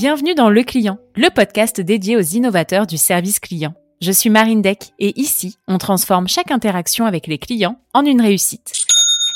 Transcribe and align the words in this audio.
Bienvenue 0.00 0.34
dans 0.34 0.48
Le 0.48 0.62
Client, 0.62 0.96
le 1.14 1.28
podcast 1.28 1.78
dédié 1.78 2.16
aux 2.16 2.22
innovateurs 2.22 2.86
du 2.86 2.96
service 2.96 3.38
client. 3.38 3.74
Je 4.00 4.10
suis 4.10 4.30
Marine 4.30 4.62
Deck 4.62 4.94
et 4.98 5.20
ici, 5.20 5.58
on 5.68 5.76
transforme 5.76 6.26
chaque 6.26 6.50
interaction 6.50 7.04
avec 7.04 7.26
les 7.26 7.36
clients 7.36 7.76
en 7.92 8.06
une 8.06 8.22
réussite. 8.22 8.72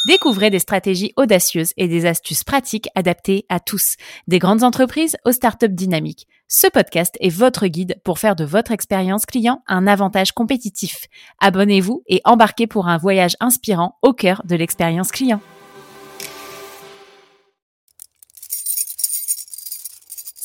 Découvrez 0.08 0.49
des 0.49 0.58
stratégies 0.58 1.13
audacieuses 1.19 1.74
et 1.77 1.87
des 1.87 2.06
astuces 2.06 2.45
pratiques 2.45 2.88
adaptées 2.95 3.45
à 3.51 3.61
tous, 3.61 3.97
des 4.27 4.38
grandes 4.38 4.65
entreprises 4.65 5.19
aux 5.27 5.33
startups 5.33 5.69
dynamiques. 5.69 6.27
Ce 6.49 6.67
podcast 6.67 7.15
est 7.21 7.28
votre 7.28 7.67
guide 7.67 8.01
pour 8.03 8.19
faire 8.19 8.35
de 8.35 8.46
votre 8.46 8.72
expérience 8.72 9.26
client 9.26 9.62
un 9.67 9.87
avantage 9.87 10.33
compétitif. 10.33 11.08
Abonnez-vous 11.40 12.04
et 12.06 12.22
embarquez 12.24 12.67
pour 12.67 12.88
un 12.88 12.96
voyage 12.96 13.37
inspirant 13.38 13.99
au 14.01 14.15
cœur 14.15 14.40
de 14.46 14.56
l'expérience 14.56 15.12
client. 15.12 15.42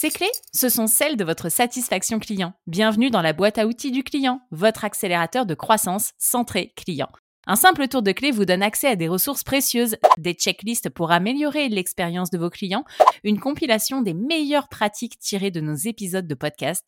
Ces 0.02 0.12
clés, 0.12 0.32
ce 0.54 0.70
sont 0.70 0.88
celles 0.88 1.18
de 1.18 1.26
votre 1.26 1.50
satisfaction 1.50 2.20
client. 2.20 2.54
Bienvenue 2.68 3.10
dans 3.10 3.22
la 3.22 3.34
boîte 3.34 3.58
à 3.58 3.68
outils 3.68 3.92
du 3.92 4.06
client, 4.06 4.40
votre 4.50 4.86
accélérateur 4.86 5.46
de 5.46 5.54
croissance 5.56 6.14
centré 6.18 6.72
client. 6.78 7.10
Un 7.46 7.58
simple 7.58 7.86
tour 7.90 8.02
de 8.02 8.14
clé 8.14 8.32
vous 8.32 8.46
donne 8.46 8.64
accès 8.64 8.88
à 8.88 8.96
des 8.96 9.10
ressources 9.10 9.44
précieuses, 9.44 9.98
des 10.18 10.36
checklists 10.36 10.90
pour 10.90 11.12
améliorer 11.12 11.68
l'expérience 11.68 12.30
de 12.30 12.38
vos 12.38 12.50
clients, 12.50 12.86
une 13.26 13.42
compilation 13.42 14.02
des 14.02 14.14
meilleures 14.14 14.70
pratiques 14.70 15.20
tirées 15.20 15.52
de 15.52 15.60
nos 15.60 15.76
épisodes 15.76 16.28
de 16.28 16.36
podcast 16.36 16.88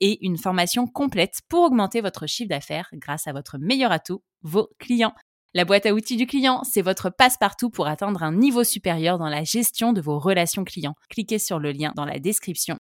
et 0.00 0.22
une 0.26 0.36
formation 0.36 0.86
complète 0.86 1.40
pour 1.48 1.62
augmenter 1.62 2.02
votre 2.02 2.26
chiffre 2.26 2.50
d'affaires 2.50 2.90
grâce 2.92 3.26
à 3.26 3.32
votre 3.32 3.56
meilleur 3.56 3.90
atout, 3.90 4.22
vos 4.42 4.68
clients. 4.78 5.14
La 5.52 5.64
boîte 5.64 5.84
à 5.86 5.92
outils 5.92 6.16
du 6.16 6.28
client, 6.28 6.62
c'est 6.62 6.80
votre 6.80 7.10
passe-partout 7.10 7.70
pour 7.70 7.88
atteindre 7.88 8.22
un 8.22 8.32
niveau 8.32 8.62
supérieur 8.62 9.18
dans 9.18 9.28
la 9.28 9.42
gestion 9.42 9.92
de 9.92 10.00
vos 10.00 10.20
relations 10.20 10.62
clients. 10.62 10.94
Cliquez 11.08 11.40
sur 11.40 11.58
le 11.58 11.72
lien 11.72 11.92
dans 11.96 12.04
la 12.04 12.20
description 12.20 12.76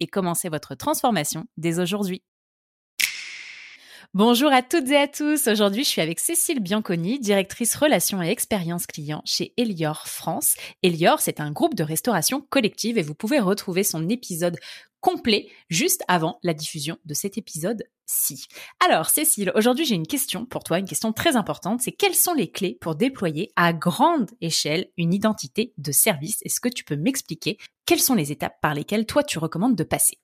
et 0.00 0.08
commencez 0.08 0.48
votre 0.48 0.74
transformation 0.74 1.44
dès 1.58 1.78
aujourd'hui. 1.78 2.24
Bonjour 4.14 4.50
à 4.50 4.62
toutes 4.62 4.88
et 4.88 4.96
à 4.96 5.06
tous. 5.06 5.46
Aujourd'hui, 5.46 5.84
je 5.84 5.90
suis 5.90 6.00
avec 6.00 6.18
Cécile 6.18 6.60
Bianconi, 6.60 7.20
directrice 7.20 7.76
relations 7.76 8.22
et 8.22 8.30
expérience 8.30 8.86
client 8.86 9.20
chez 9.24 9.52
Elior 9.56 10.08
France. 10.08 10.56
Elior, 10.82 11.20
c'est 11.20 11.40
un 11.40 11.52
groupe 11.52 11.74
de 11.74 11.84
restauration 11.84 12.40
collective 12.40 12.98
et 12.98 13.02
vous 13.02 13.14
pouvez 13.14 13.38
retrouver 13.38 13.84
son 13.84 14.08
épisode 14.08 14.58
complet 15.00 15.48
juste 15.68 16.02
avant 16.08 16.38
la 16.42 16.54
diffusion 16.54 16.98
de 17.04 17.14
cet 17.14 17.38
épisode-ci. 17.38 18.46
Alors, 18.84 19.10
Cécile, 19.10 19.52
aujourd'hui, 19.54 19.84
j'ai 19.84 19.94
une 19.94 20.06
question 20.06 20.46
pour 20.46 20.64
toi, 20.64 20.78
une 20.78 20.86
question 20.86 21.12
très 21.12 21.36
importante. 21.36 21.80
C'est 21.80 21.92
quelles 21.92 22.14
sont 22.14 22.34
les 22.34 22.50
clés 22.50 22.78
pour 22.80 22.94
déployer 22.94 23.52
à 23.56 23.72
grande 23.72 24.30
échelle 24.40 24.86
une 24.96 25.12
identité 25.14 25.72
de 25.78 25.92
service? 25.92 26.40
Est-ce 26.44 26.60
que 26.60 26.68
tu 26.68 26.84
peux 26.84 26.96
m'expliquer 26.96 27.58
quelles 27.86 28.00
sont 28.00 28.14
les 28.14 28.32
étapes 28.32 28.60
par 28.60 28.74
lesquelles 28.74 29.06
toi, 29.06 29.22
tu 29.22 29.38
recommandes 29.38 29.76
de 29.76 29.84
passer? 29.84 30.18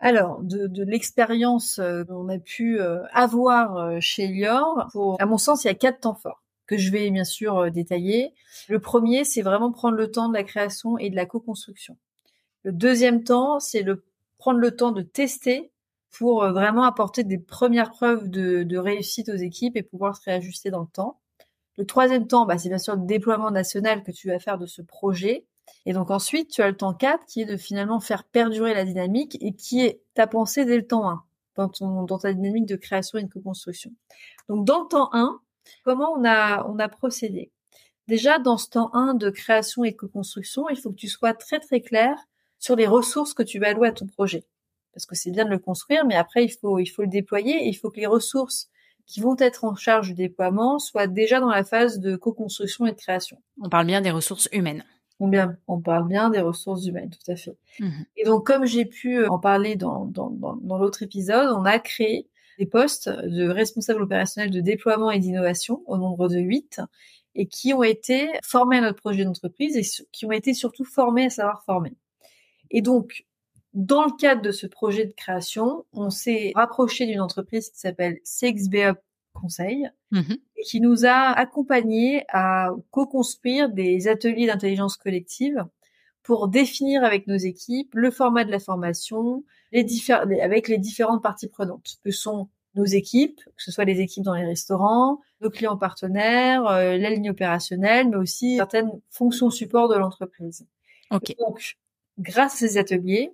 Alors, 0.00 0.40
de, 0.42 0.68
de 0.68 0.84
l'expérience 0.84 1.80
euh, 1.80 2.04
qu'on 2.04 2.28
a 2.28 2.38
pu 2.38 2.80
euh, 2.80 3.02
avoir 3.12 3.76
euh, 3.76 3.96
chez 4.00 4.28
Lior, 4.28 4.86
pour, 4.92 5.20
à 5.20 5.26
mon 5.26 5.38
sens, 5.38 5.64
il 5.64 5.66
y 5.66 5.70
a 5.70 5.74
quatre 5.74 6.00
temps 6.00 6.14
forts 6.14 6.42
que 6.66 6.76
je 6.76 6.92
vais 6.92 7.10
bien 7.10 7.24
sûr 7.24 7.70
détailler. 7.70 8.34
Le 8.68 8.78
premier, 8.78 9.24
c'est 9.24 9.40
vraiment 9.40 9.72
prendre 9.72 9.96
le 9.96 10.10
temps 10.10 10.28
de 10.28 10.34
la 10.34 10.44
création 10.44 10.98
et 10.98 11.08
de 11.08 11.16
la 11.16 11.24
co-construction. 11.24 11.96
Le 12.62 12.72
deuxième 12.72 13.24
temps, 13.24 13.58
c'est 13.58 13.82
le 13.82 14.04
prendre 14.38 14.58
le 14.58 14.74
temps 14.74 14.92
de 14.92 15.02
tester 15.02 15.72
pour 16.10 16.46
vraiment 16.48 16.84
apporter 16.84 17.24
des 17.24 17.38
premières 17.38 17.90
preuves 17.90 18.28
de, 18.28 18.62
de, 18.62 18.78
réussite 18.78 19.28
aux 19.28 19.36
équipes 19.36 19.76
et 19.76 19.82
pouvoir 19.82 20.16
se 20.16 20.24
réajuster 20.24 20.70
dans 20.70 20.80
le 20.80 20.86
temps. 20.86 21.20
Le 21.76 21.84
troisième 21.84 22.26
temps, 22.26 22.46
bah, 22.46 22.58
c'est 22.58 22.68
bien 22.68 22.78
sûr 22.78 22.96
le 22.96 23.06
déploiement 23.06 23.50
national 23.50 24.02
que 24.02 24.10
tu 24.10 24.28
vas 24.28 24.38
faire 24.38 24.58
de 24.58 24.66
ce 24.66 24.82
projet. 24.82 25.46
Et 25.86 25.92
donc 25.92 26.10
ensuite, 26.10 26.50
tu 26.50 26.62
as 26.62 26.68
le 26.68 26.76
temps 26.76 26.94
4 26.94 27.24
qui 27.26 27.42
est 27.42 27.44
de 27.44 27.56
finalement 27.56 28.00
faire 28.00 28.24
perdurer 28.24 28.74
la 28.74 28.84
dynamique 28.84 29.36
et 29.40 29.54
qui 29.54 29.84
est 29.84 30.00
ta 30.14 30.26
pensée 30.26 30.64
dès 30.64 30.76
le 30.76 30.86
temps 30.86 31.08
1 31.08 31.22
dans, 31.56 31.68
ton, 31.68 32.02
dans 32.04 32.18
ta 32.18 32.32
dynamique 32.32 32.66
de 32.66 32.76
création 32.76 33.18
et 33.18 33.24
de 33.24 33.28
co-construction. 33.28 33.92
Donc 34.48 34.64
dans 34.64 34.82
le 34.82 34.88
temps 34.88 35.10
1, 35.12 35.40
comment 35.84 36.12
on 36.16 36.24
a, 36.24 36.66
on 36.68 36.78
a 36.78 36.88
procédé? 36.88 37.52
Déjà, 38.06 38.38
dans 38.38 38.56
ce 38.56 38.70
temps 38.70 38.90
1 38.94 39.14
de 39.14 39.28
création 39.28 39.84
et 39.84 39.90
de 39.90 39.96
co-construction, 39.96 40.68
il 40.70 40.76
faut 40.76 40.90
que 40.90 40.96
tu 40.96 41.08
sois 41.08 41.34
très 41.34 41.60
très 41.60 41.80
clair 41.80 42.16
sur 42.58 42.76
les 42.76 42.86
ressources 42.86 43.34
que 43.34 43.42
tu 43.42 43.58
vas 43.58 43.68
allouer 43.68 43.88
à 43.88 43.92
ton 43.92 44.06
projet. 44.06 44.44
Parce 44.92 45.06
que 45.06 45.14
c'est 45.14 45.30
bien 45.30 45.44
de 45.44 45.50
le 45.50 45.58
construire, 45.58 46.04
mais 46.04 46.16
après, 46.16 46.44
il 46.44 46.50
faut, 46.50 46.78
il 46.78 46.86
faut 46.86 47.02
le 47.02 47.08
déployer 47.08 47.54
et 47.54 47.68
il 47.68 47.74
faut 47.74 47.90
que 47.90 48.00
les 48.00 48.06
ressources 48.06 48.68
qui 49.06 49.20
vont 49.20 49.36
être 49.38 49.64
en 49.64 49.74
charge 49.74 50.08
du 50.08 50.14
déploiement 50.14 50.78
soient 50.78 51.06
déjà 51.06 51.40
dans 51.40 51.48
la 51.48 51.64
phase 51.64 51.98
de 51.98 52.16
co-construction 52.16 52.86
et 52.86 52.92
de 52.92 52.96
création. 52.96 53.38
On 53.60 53.68
parle 53.68 53.86
bien 53.86 54.00
des 54.00 54.10
ressources 54.10 54.48
humaines. 54.52 54.84
On, 55.18 55.28
bien, 55.28 55.56
on 55.66 55.80
parle 55.80 56.06
bien 56.06 56.30
des 56.30 56.40
ressources 56.40 56.84
humaines, 56.86 57.10
tout 57.10 57.30
à 57.30 57.36
fait. 57.36 57.56
Mmh 57.80 57.90
et 58.16 58.24
donc, 58.24 58.46
comme 58.46 58.66
j'ai 58.66 58.84
pu 58.84 59.18
euh, 59.18 59.28
en 59.30 59.38
parler 59.38 59.76
dans, 59.76 60.04
dans, 60.04 60.30
dans, 60.30 60.56
dans 60.56 60.78
l'autre 60.78 61.02
épisode, 61.02 61.50
on 61.56 61.64
a 61.64 61.78
créé 61.78 62.28
des 62.58 62.66
postes 62.66 63.08
de 63.08 63.48
responsables 63.48 64.02
opérationnels 64.02 64.50
de 64.50 64.60
déploiement 64.60 65.10
et 65.10 65.18
d'innovation 65.18 65.82
au 65.86 65.96
nombre 65.96 66.28
de 66.28 66.38
huit 66.38 66.80
et 67.34 67.46
qui 67.46 67.72
ont 67.72 67.84
été 67.84 68.28
formés 68.42 68.78
à 68.78 68.80
notre 68.80 69.00
projet 69.00 69.24
d'entreprise 69.24 69.76
et 69.76 70.04
qui 70.12 70.26
ont 70.26 70.32
été 70.32 70.54
surtout 70.54 70.84
formés 70.84 71.26
à 71.26 71.30
savoir 71.30 71.62
former. 71.64 71.92
Et 72.70 72.82
donc, 72.82 73.26
dans 73.74 74.04
le 74.04 74.12
cadre 74.18 74.42
de 74.42 74.50
ce 74.50 74.66
projet 74.66 75.04
de 75.04 75.12
création, 75.12 75.84
on 75.92 76.10
s'est 76.10 76.52
rapproché 76.54 77.06
d'une 77.06 77.20
entreprise 77.20 77.70
qui 77.70 77.78
s'appelle 77.78 78.18
CXBA 78.24 78.96
Conseil 79.34 79.88
mmh 80.10 80.34
et 80.60 80.62
qui 80.62 80.80
nous 80.80 81.06
a 81.06 81.30
accompagnés 81.38 82.24
à 82.30 82.70
co-construire 82.90 83.68
des 83.68 84.08
ateliers 84.08 84.48
d'intelligence 84.48 84.96
collective 84.96 85.64
pour 86.24 86.48
définir 86.48 87.04
avec 87.04 87.28
nos 87.28 87.36
équipes 87.36 87.94
le 87.94 88.10
format 88.10 88.44
de 88.44 88.50
la 88.50 88.58
formation, 88.58 89.44
les 89.70 89.86
avec 90.42 90.66
les 90.66 90.78
différentes 90.78 91.22
parties 91.22 91.48
prenantes, 91.48 91.98
que 92.04 92.10
sont 92.10 92.48
nos 92.74 92.84
équipes, 92.84 93.40
que 93.44 93.62
ce 93.62 93.70
soit 93.70 93.84
les 93.84 94.00
équipes 94.00 94.24
dans 94.24 94.34
les 94.34 94.44
restaurants, 94.44 95.20
nos 95.40 95.50
clients 95.50 95.76
partenaires, 95.76 96.66
euh, 96.66 96.98
la 96.98 97.10
ligne 97.10 97.30
opérationnelle, 97.30 98.08
mais 98.08 98.16
aussi 98.16 98.56
certaines 98.56 98.90
fonctions 99.10 99.50
support 99.50 99.88
de 99.88 99.94
l'entreprise. 99.94 100.66
Okay. 101.10 101.36
Donc, 101.38 101.76
grâce 102.18 102.54
à 102.54 102.56
ces 102.56 102.78
ateliers, 102.78 103.32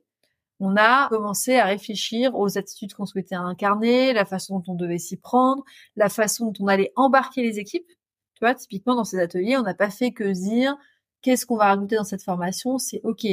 on 0.61 0.77
a 0.77 1.09
commencé 1.09 1.56
à 1.56 1.65
réfléchir 1.65 2.34
aux 2.34 2.56
attitudes 2.56 2.95
qu'on 2.95 3.06
souhaitait 3.06 3.34
incarner, 3.34 4.12
la 4.12 4.25
façon 4.25 4.61
dont 4.61 4.72
on 4.72 4.75
devait 4.75 4.99
s'y 4.99 5.17
prendre, 5.17 5.65
la 5.97 6.09
façon 6.09 6.47
dont 6.50 6.65
on 6.65 6.69
allait 6.69 6.93
embarquer 6.97 7.43
les 7.43 7.59
équipes. 7.59 7.87
Tu 8.34 8.41
vois, 8.41 8.55
typiquement 8.55 8.94
dans 8.94 9.05
ces 9.05 9.19
ateliers, 9.19 9.56
on 9.56 9.62
n'a 9.62 9.75
pas 9.75 9.91
fait 9.91 10.12
que 10.12 10.25
dire 10.25 10.77
qu'est-ce 11.23 11.47
qu'on 11.47 11.56
va 11.56 11.67
rajouter 11.67 11.97
dans 11.97 12.05
cette 12.05 12.23
formation, 12.23 12.78
c'est 12.78 13.00
OK, 13.05 13.27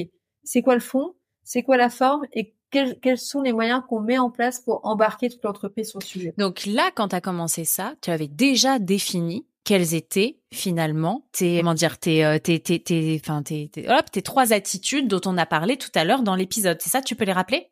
c'est 0.43 0.61
quoi 0.61 0.73
le 0.73 0.81
fond, 0.81 1.13
c'est 1.43 1.63
quoi 1.63 1.77
la 1.77 1.89
forme? 1.89 2.25
Et 2.33 2.55
quels, 2.71 3.17
sont 3.17 3.41
les 3.41 3.51
moyens 3.51 3.83
qu'on 3.87 3.99
met 3.99 4.17
en 4.17 4.31
place 4.31 4.61
pour 4.61 4.85
embarquer 4.85 5.29
toute 5.29 5.43
l'entreprise 5.43 5.89
sur 5.89 5.99
le 5.99 6.05
sujet? 6.05 6.33
Donc 6.37 6.65
là, 6.65 6.89
quand 6.95 7.09
tu 7.09 7.15
as 7.15 7.21
commencé 7.21 7.65
ça, 7.65 7.95
tu 8.01 8.09
avais 8.09 8.29
déjà 8.29 8.79
défini 8.79 9.45
quelles 9.63 9.93
étaient 9.93 10.39
finalement 10.51 11.27
tes 11.31 11.57
comment 11.57 11.73
dire 11.73 11.97
tes 11.97 12.25
euh, 12.25 12.39
tes 12.39 12.59
tes 12.59 12.81
tes 12.81 13.21
enfin 13.23 13.43
tes, 13.43 13.69
tes, 13.69 13.89
hop, 13.89 14.09
tes 14.11 14.21
trois 14.21 14.53
attitudes 14.53 15.07
dont 15.07 15.21
on 15.25 15.37
a 15.37 15.45
parlé 15.45 15.77
tout 15.77 15.91
à 15.95 16.03
l'heure 16.03 16.23
dans 16.23 16.35
l'épisode. 16.35 16.77
C'est 16.81 16.89
ça, 16.89 17.01
tu 17.01 17.15
peux 17.15 17.25
les 17.25 17.33
rappeler? 17.33 17.69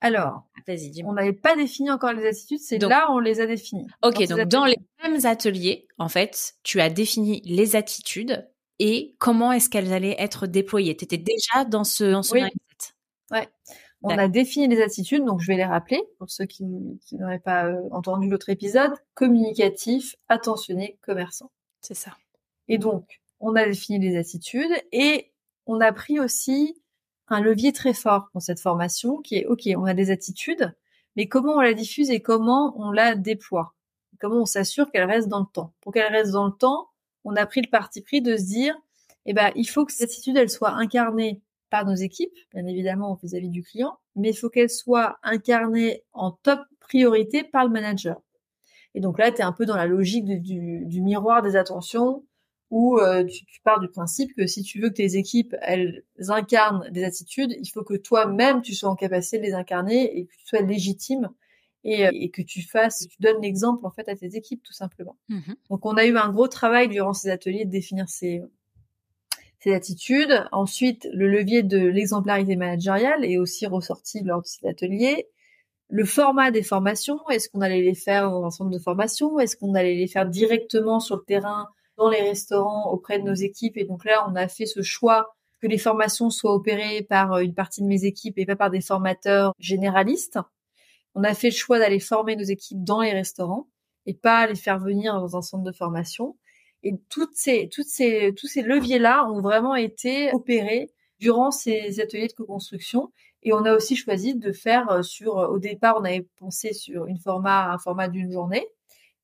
Alors, 0.00 0.42
dis 0.66 1.02
On 1.06 1.12
n'avait 1.12 1.32
pas 1.32 1.56
défini 1.56 1.90
encore 1.90 2.12
les 2.12 2.26
attitudes, 2.26 2.58
c'est 2.60 2.78
là 2.78 3.06
on 3.10 3.18
les 3.18 3.40
a 3.40 3.46
définies. 3.46 3.86
OK, 4.02 4.26
donc 4.28 4.48
dans 4.48 4.64
les 4.64 4.76
mêmes 5.02 5.24
ateliers, 5.24 5.86
en 5.98 6.08
fait, 6.08 6.54
tu 6.64 6.80
as 6.80 6.90
défini 6.90 7.40
les 7.44 7.76
attitudes 7.76 8.48
et 8.78 9.14
comment 9.18 9.52
est-ce 9.52 9.68
qu'elles 9.68 9.92
allaient 9.92 10.16
être 10.18 10.46
déployées? 10.46 10.96
Tu 10.96 11.04
étais 11.04 11.18
déjà 11.18 11.64
dans 11.64 11.84
ce 11.84 12.04
dans 12.04 12.22
ce 12.22 12.34
oui. 12.34 12.42
Ouais. 13.30 13.48
On 14.02 14.18
a 14.18 14.28
défini 14.28 14.68
les 14.68 14.82
attitudes, 14.82 15.24
donc 15.24 15.40
je 15.40 15.46
vais 15.46 15.56
les 15.56 15.64
rappeler 15.64 16.02
pour 16.18 16.30
ceux 16.30 16.44
qui, 16.44 16.64
qui 17.06 17.16
n'auraient 17.16 17.38
pas 17.38 17.66
euh, 17.66 17.88
entendu 17.92 18.28
l'autre 18.28 18.48
épisode. 18.48 18.92
Communicatif, 19.14 20.16
attentionné, 20.28 20.98
commerçant. 21.02 21.50
C'est 21.80 21.94
ça. 21.94 22.16
Et 22.68 22.78
donc, 22.78 23.20
on 23.40 23.54
a 23.54 23.64
défini 23.64 23.98
les 23.98 24.16
attitudes 24.16 24.72
et 24.92 25.32
on 25.66 25.80
a 25.80 25.92
pris 25.92 26.18
aussi 26.18 26.80
un 27.28 27.40
levier 27.40 27.72
très 27.72 27.94
fort 27.94 28.28
dans 28.34 28.40
cette 28.40 28.60
formation 28.60 29.18
qui 29.18 29.36
est, 29.36 29.46
OK, 29.46 29.68
on 29.76 29.84
a 29.84 29.94
des 29.94 30.10
attitudes, 30.10 30.74
mais 31.16 31.28
comment 31.28 31.54
on 31.54 31.60
la 31.60 31.74
diffuse 31.74 32.10
et 32.10 32.20
comment 32.20 32.74
on 32.76 32.90
la 32.90 33.14
déploie? 33.14 33.74
Comment 34.20 34.42
on 34.42 34.46
s'assure 34.46 34.90
qu'elle 34.90 35.08
reste 35.08 35.28
dans 35.28 35.40
le 35.40 35.46
temps? 35.52 35.72
Pour 35.80 35.92
qu'elle 35.92 36.12
reste 36.12 36.32
dans 36.32 36.46
le 36.46 36.52
temps, 36.52 36.88
on 37.24 37.36
a 37.36 37.46
pris 37.46 37.60
le 37.60 37.70
parti 37.70 38.00
pris 38.02 38.22
de 38.22 38.36
se 38.36 38.44
dire, 38.44 38.76
eh 39.26 39.32
ben, 39.32 39.52
il 39.54 39.64
faut 39.64 39.84
que 39.84 39.92
cette 39.92 40.10
attitude, 40.10 40.36
elle 40.36 40.50
soit 40.50 40.70
incarnée 40.70 41.40
par 41.72 41.86
nos 41.86 41.94
équipes, 41.94 42.36
bien 42.52 42.66
évidemment 42.66 43.18
vis-à-vis 43.22 43.48
du 43.48 43.62
client, 43.62 43.96
mais 44.14 44.28
il 44.28 44.34
faut 44.34 44.50
qu'elle 44.50 44.68
soit 44.68 45.16
incarnée 45.22 46.04
en 46.12 46.30
top 46.30 46.60
priorité 46.80 47.44
par 47.44 47.64
le 47.64 47.70
manager. 47.70 48.20
Et 48.94 49.00
donc 49.00 49.18
là, 49.18 49.32
tu 49.32 49.38
es 49.38 49.42
un 49.42 49.52
peu 49.52 49.64
dans 49.64 49.74
la 49.74 49.86
logique 49.86 50.26
du, 50.26 50.84
du, 50.84 51.00
miroir 51.00 51.40
des 51.40 51.56
attentions, 51.56 52.26
où 52.68 52.98
euh, 52.98 53.24
tu, 53.24 53.46
tu, 53.46 53.62
pars 53.62 53.80
du 53.80 53.88
principe 53.88 54.34
que 54.36 54.46
si 54.46 54.62
tu 54.62 54.82
veux 54.82 54.90
que 54.90 54.96
tes 54.96 55.16
équipes, 55.16 55.56
elles 55.62 56.04
incarnent 56.28 56.90
des 56.90 57.04
attitudes, 57.04 57.56
il 57.58 57.70
faut 57.70 57.84
que 57.84 57.94
toi-même, 57.94 58.60
tu 58.60 58.74
sois 58.74 58.90
en 58.90 58.96
capacité 58.96 59.38
de 59.38 59.44
les 59.44 59.54
incarner 59.54 60.18
et 60.18 60.26
que 60.26 60.32
tu 60.36 60.46
sois 60.46 60.60
légitime 60.60 61.30
et, 61.84 62.02
et 62.02 62.28
que 62.28 62.42
tu 62.42 62.60
fasses, 62.60 63.08
tu 63.08 63.16
donnes 63.18 63.40
l'exemple 63.40 63.86
en 63.86 63.90
fait 63.90 64.10
à 64.10 64.14
tes 64.14 64.36
équipes 64.36 64.62
tout 64.62 64.74
simplement. 64.74 65.16
Mmh 65.30 65.40
Donc 65.70 65.86
on 65.86 65.96
a 65.96 66.04
eu 66.04 66.14
un 66.18 66.30
gros 66.30 66.48
travail 66.48 66.88
durant 66.88 67.14
ces 67.14 67.30
ateliers 67.30 67.64
de 67.64 67.70
définir 67.70 68.10
ces, 68.10 68.42
ces 69.62 69.74
attitudes. 69.74 70.44
Ensuite, 70.50 71.08
le 71.12 71.28
levier 71.28 71.62
de 71.62 71.78
l'exemplarité 71.78 72.56
managériale 72.56 73.24
est 73.24 73.38
aussi 73.38 73.66
ressorti 73.66 74.22
lors 74.24 74.42
de 74.42 74.46
cet 74.46 74.64
atelier. 74.64 75.28
Le 75.88 76.04
format 76.04 76.50
des 76.50 76.62
formations, 76.62 77.20
est-ce 77.28 77.48
qu'on 77.48 77.60
allait 77.60 77.82
les 77.82 77.94
faire 77.94 78.30
dans 78.30 78.44
un 78.44 78.50
centre 78.50 78.70
de 78.70 78.78
formation? 78.78 79.38
Est-ce 79.38 79.56
qu'on 79.56 79.74
allait 79.74 79.94
les 79.94 80.08
faire 80.08 80.26
directement 80.26 81.00
sur 81.00 81.16
le 81.16 81.22
terrain, 81.22 81.68
dans 81.96 82.08
les 82.08 82.22
restaurants, 82.22 82.90
auprès 82.90 83.18
de 83.18 83.24
nos 83.24 83.34
équipes? 83.34 83.76
Et 83.76 83.84
donc 83.84 84.04
là, 84.04 84.26
on 84.28 84.34
a 84.34 84.48
fait 84.48 84.66
ce 84.66 84.82
choix 84.82 85.36
que 85.60 85.68
les 85.68 85.78
formations 85.78 86.30
soient 86.30 86.54
opérées 86.54 87.02
par 87.02 87.38
une 87.38 87.54
partie 87.54 87.82
de 87.82 87.86
mes 87.86 88.04
équipes 88.04 88.38
et 88.38 88.46
pas 88.46 88.56
par 88.56 88.70
des 88.70 88.80
formateurs 88.80 89.54
généralistes. 89.60 90.38
On 91.14 91.22
a 91.22 91.34
fait 91.34 91.50
le 91.50 91.54
choix 91.54 91.78
d'aller 91.78 92.00
former 92.00 92.34
nos 92.34 92.42
équipes 92.42 92.82
dans 92.82 93.02
les 93.02 93.12
restaurants 93.12 93.68
et 94.06 94.14
pas 94.14 94.46
les 94.46 94.56
faire 94.56 94.80
venir 94.80 95.14
dans 95.14 95.36
un 95.36 95.42
centre 95.42 95.62
de 95.62 95.72
formation. 95.72 96.36
Et 96.82 96.94
toutes 97.08 97.34
ces, 97.34 97.68
toutes 97.68 97.86
ces, 97.86 98.34
tous 98.36 98.46
ces 98.46 98.62
leviers-là 98.62 99.28
ont 99.30 99.40
vraiment 99.40 99.74
été 99.74 100.32
opérés 100.32 100.90
durant 101.18 101.50
ces 101.50 102.00
ateliers 102.00 102.28
de 102.28 102.32
co-construction. 102.32 103.12
Et 103.44 103.52
on 103.52 103.64
a 103.64 103.74
aussi 103.74 103.96
choisi 103.96 104.34
de 104.34 104.52
faire 104.52 104.90
euh, 104.90 105.02
sur, 105.02 105.36
au 105.36 105.58
départ, 105.58 105.96
on 105.98 106.04
avait 106.04 106.26
pensé 106.38 106.72
sur 106.72 107.06
une 107.06 107.18
format, 107.18 107.72
un 107.72 107.78
format 107.78 108.08
d'une 108.08 108.32
journée. 108.32 108.66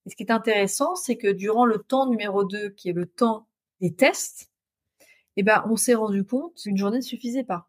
Et 0.07 0.11
ce 0.11 0.17
qui 0.17 0.23
est 0.23 0.33
intéressant, 0.33 0.95
c'est 0.95 1.17
que 1.17 1.29
durant 1.29 1.67
le 1.67 1.79
temps 1.79 2.09
numéro 2.09 2.45
2, 2.45 2.71
qui 2.71 2.89
est 2.89 2.93
le 2.93 3.07
temps 3.07 3.47
des 3.81 3.95
tests, 3.95 4.51
eh 5.37 5.43
ben, 5.43 5.65
on 5.71 5.77
s'est 5.77 5.95
rendu 5.95 6.25
compte 6.25 6.55
qu'une 6.57 6.77
journée 6.77 6.99
ne 6.99 7.03
suffisait 7.03 7.45
pas. 7.45 7.69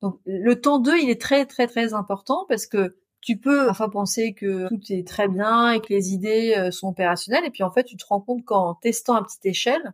Donc, 0.00 0.20
le 0.24 0.60
temps 0.60 0.78
2, 0.78 0.98
il 0.98 1.10
est 1.10 1.20
très, 1.20 1.44
très, 1.46 1.66
très 1.66 1.92
important 1.94 2.46
parce 2.48 2.66
que 2.66 2.96
tu 3.20 3.36
peux 3.36 3.66
parfois 3.66 3.90
penser 3.90 4.32
que 4.32 4.68
tout 4.68 4.80
est 4.90 5.06
très 5.06 5.28
bien 5.28 5.72
et 5.72 5.80
que 5.80 5.92
les 5.92 6.12
idées 6.12 6.54
euh, 6.56 6.70
sont 6.70 6.88
opérationnelles. 6.88 7.44
Et 7.44 7.50
puis 7.50 7.62
en 7.62 7.70
fait, 7.70 7.84
tu 7.84 7.96
te 7.96 8.04
rends 8.06 8.20
compte 8.20 8.44
qu'en 8.44 8.74
testant 8.74 9.14
à 9.14 9.22
petite 9.22 9.44
échelle, 9.46 9.92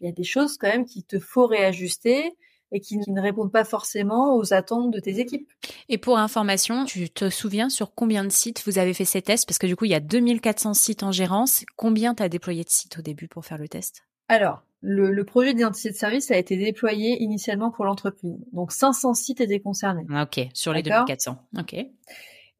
il 0.00 0.06
y 0.06 0.08
a 0.08 0.12
des 0.12 0.24
choses 0.24 0.56
quand 0.56 0.68
même 0.68 0.84
qu'il 0.84 1.04
te 1.04 1.18
faut 1.18 1.46
réajuster 1.46 2.32
et 2.72 2.80
qui 2.80 2.98
ne 2.98 3.20
répondent 3.20 3.52
pas 3.52 3.64
forcément 3.64 4.34
aux 4.36 4.54
attentes 4.54 4.90
de 4.90 4.98
tes 4.98 5.20
équipes. 5.20 5.50
Et 5.88 5.98
pour 5.98 6.18
information, 6.18 6.86
tu 6.86 7.10
te 7.10 7.28
souviens 7.28 7.68
sur 7.68 7.94
combien 7.94 8.24
de 8.24 8.30
sites 8.30 8.62
vous 8.66 8.78
avez 8.78 8.94
fait 8.94 9.04
ces 9.04 9.20
tests? 9.20 9.46
Parce 9.46 9.58
que 9.58 9.66
du 9.66 9.76
coup, 9.76 9.84
il 9.84 9.90
y 9.90 9.94
a 9.94 10.00
2400 10.00 10.72
sites 10.74 11.02
en 11.02 11.12
gérance. 11.12 11.64
Combien 11.76 12.14
tu 12.14 12.22
as 12.22 12.30
déployé 12.30 12.64
de 12.64 12.70
sites 12.70 12.98
au 12.98 13.02
début 13.02 13.28
pour 13.28 13.44
faire 13.44 13.58
le 13.58 13.68
test? 13.68 14.04
Alors, 14.28 14.62
le, 14.80 15.12
le, 15.12 15.24
projet 15.24 15.52
d'identité 15.52 15.90
de 15.90 15.94
service 15.94 16.30
a 16.30 16.38
été 16.38 16.56
déployé 16.56 17.22
initialement 17.22 17.70
pour 17.70 17.84
l'entreprise. 17.84 18.38
Donc 18.52 18.72
500 18.72 19.14
sites 19.14 19.40
étaient 19.42 19.60
concernés. 19.60 20.06
Ok, 20.10 20.40
sur 20.54 20.72
les 20.72 20.82
2400. 20.82 21.36
Ok. 21.58 21.76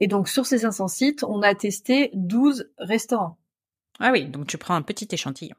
Et 0.01 0.07
donc, 0.07 0.29
sur 0.29 0.47
ces 0.47 0.59
500 0.59 0.89
sites, 0.89 1.25
on 1.25 1.43
a 1.43 1.55
testé 1.55 2.11
12 2.15 2.71
restaurants. 2.79 3.39
Ah 4.01 4.11
oui, 4.13 4.27
donc 4.27 4.47
tu 4.47 4.59
prends 4.59 4.75
un 4.75 4.83
petit 4.83 5.09
échantillon. 5.11 5.55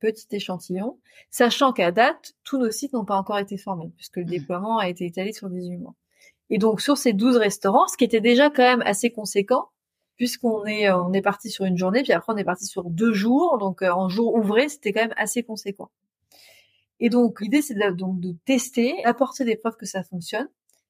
Petit 0.00 0.26
échantillon, 0.32 0.98
sachant 1.30 1.72
qu'à 1.72 1.90
date, 1.90 2.34
tous 2.44 2.58
nos 2.58 2.70
sites 2.70 2.92
n'ont 2.92 3.04
pas 3.04 3.16
encore 3.16 3.38
été 3.38 3.56
formés, 3.56 3.92
puisque 3.96 4.16
le 4.16 4.24
mmh. 4.24 4.28
déploiement 4.28 4.78
a 4.78 4.88
été 4.88 5.06
étalé 5.06 5.32
sur 5.32 5.48
18 5.48 5.78
mois. 5.78 5.94
Et 6.50 6.58
donc, 6.58 6.80
sur 6.80 6.96
ces 6.96 7.12
12 7.12 7.36
restaurants, 7.36 7.86
ce 7.88 7.96
qui 7.96 8.04
était 8.04 8.20
déjà 8.20 8.50
quand 8.50 8.62
même 8.62 8.82
assez 8.82 9.10
conséquent, 9.10 9.70
puisqu'on 10.16 10.64
est, 10.64 10.88
euh, 10.88 11.02
on 11.02 11.12
est 11.12 11.22
parti 11.22 11.50
sur 11.50 11.64
une 11.64 11.76
journée, 11.76 12.02
puis 12.02 12.12
après 12.12 12.32
on 12.32 12.36
est 12.36 12.44
parti 12.44 12.66
sur 12.66 12.84
deux 12.84 13.12
jours, 13.12 13.58
donc 13.58 13.82
euh, 13.82 13.90
en 13.90 14.08
jour 14.08 14.34
ouvré, 14.34 14.68
c'était 14.68 14.92
quand 14.92 15.02
même 15.02 15.14
assez 15.16 15.42
conséquent. 15.42 15.90
Et 17.00 17.10
donc, 17.10 17.40
l'idée, 17.40 17.60
c'est 17.60 17.74
de, 17.74 17.90
donc, 17.90 18.20
de 18.20 18.34
tester, 18.44 19.04
apporter 19.04 19.44
des 19.44 19.56
preuves 19.56 19.76
que 19.76 19.86
ça 19.86 20.04
fonctionne, 20.04 20.48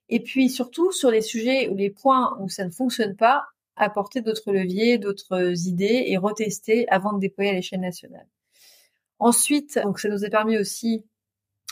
et 0.08 0.20
puis 0.20 0.50
surtout 0.50 0.92
sur 0.92 1.10
les 1.10 1.22
sujets 1.22 1.68
ou 1.68 1.76
les 1.76 1.90
points 1.90 2.36
où 2.40 2.48
ça 2.48 2.64
ne 2.64 2.70
fonctionne 2.70 3.16
pas, 3.16 3.44
apporter 3.76 4.20
d'autres 4.20 4.52
leviers, 4.52 4.98
d'autres 4.98 5.66
idées 5.66 6.04
et 6.06 6.16
retester 6.16 6.88
avant 6.88 7.12
de 7.12 7.18
déployer 7.18 7.50
à 7.50 7.54
l'échelle 7.54 7.80
nationale. 7.80 8.28
Ensuite, 9.18 9.78
donc 9.82 9.98
ça 9.98 10.08
nous 10.08 10.24
a 10.24 10.28
permis 10.28 10.58
aussi, 10.58 11.04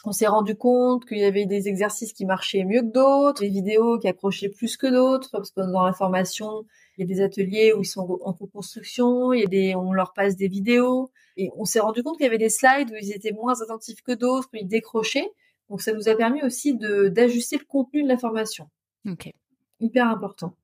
on 0.04 0.12
s'est 0.12 0.26
rendu 0.26 0.56
compte 0.56 1.04
qu'il 1.06 1.18
y 1.18 1.24
avait 1.24 1.46
des 1.46 1.68
exercices 1.68 2.12
qui 2.12 2.24
marchaient 2.24 2.64
mieux 2.64 2.80
que 2.80 2.92
d'autres, 2.92 3.42
des 3.42 3.48
vidéos 3.48 3.98
qui 3.98 4.08
accrochaient 4.08 4.48
plus 4.48 4.76
que 4.76 4.88
d'autres, 4.88 5.28
parce 5.30 5.52
que 5.52 5.60
dans 5.60 5.84
la 5.84 5.92
formation, 5.92 6.64
il 6.96 7.02
y 7.02 7.04
a 7.04 7.14
des 7.14 7.20
ateliers 7.20 7.72
où 7.72 7.82
ils 7.82 7.86
sont 7.86 8.18
en 8.24 8.32
co-construction, 8.32 9.30
on 9.30 9.92
leur 9.92 10.12
passe 10.12 10.36
des 10.36 10.48
vidéos, 10.48 11.10
et 11.36 11.50
on 11.56 11.64
s'est 11.64 11.80
rendu 11.80 12.02
compte 12.02 12.16
qu'il 12.16 12.24
y 12.24 12.28
avait 12.28 12.38
des 12.38 12.48
slides 12.48 12.90
où 12.90 12.96
ils 13.00 13.12
étaient 13.12 13.32
moins 13.32 13.60
attentifs 13.60 14.02
que 14.02 14.12
d'autres, 14.12 14.48
où 14.52 14.56
ils 14.56 14.66
décrochaient. 14.66 15.30
Donc 15.68 15.80
ça 15.80 15.92
nous 15.92 16.08
a 16.08 16.14
permis 16.14 16.42
aussi 16.42 16.74
de 16.74 17.08
d'ajuster 17.08 17.58
le 17.58 17.64
contenu 17.64 18.02
de 18.02 18.08
la 18.08 18.18
formation. 18.18 18.68
Ok. 19.08 19.32
Hyper 19.80 20.08
important. 20.08 20.54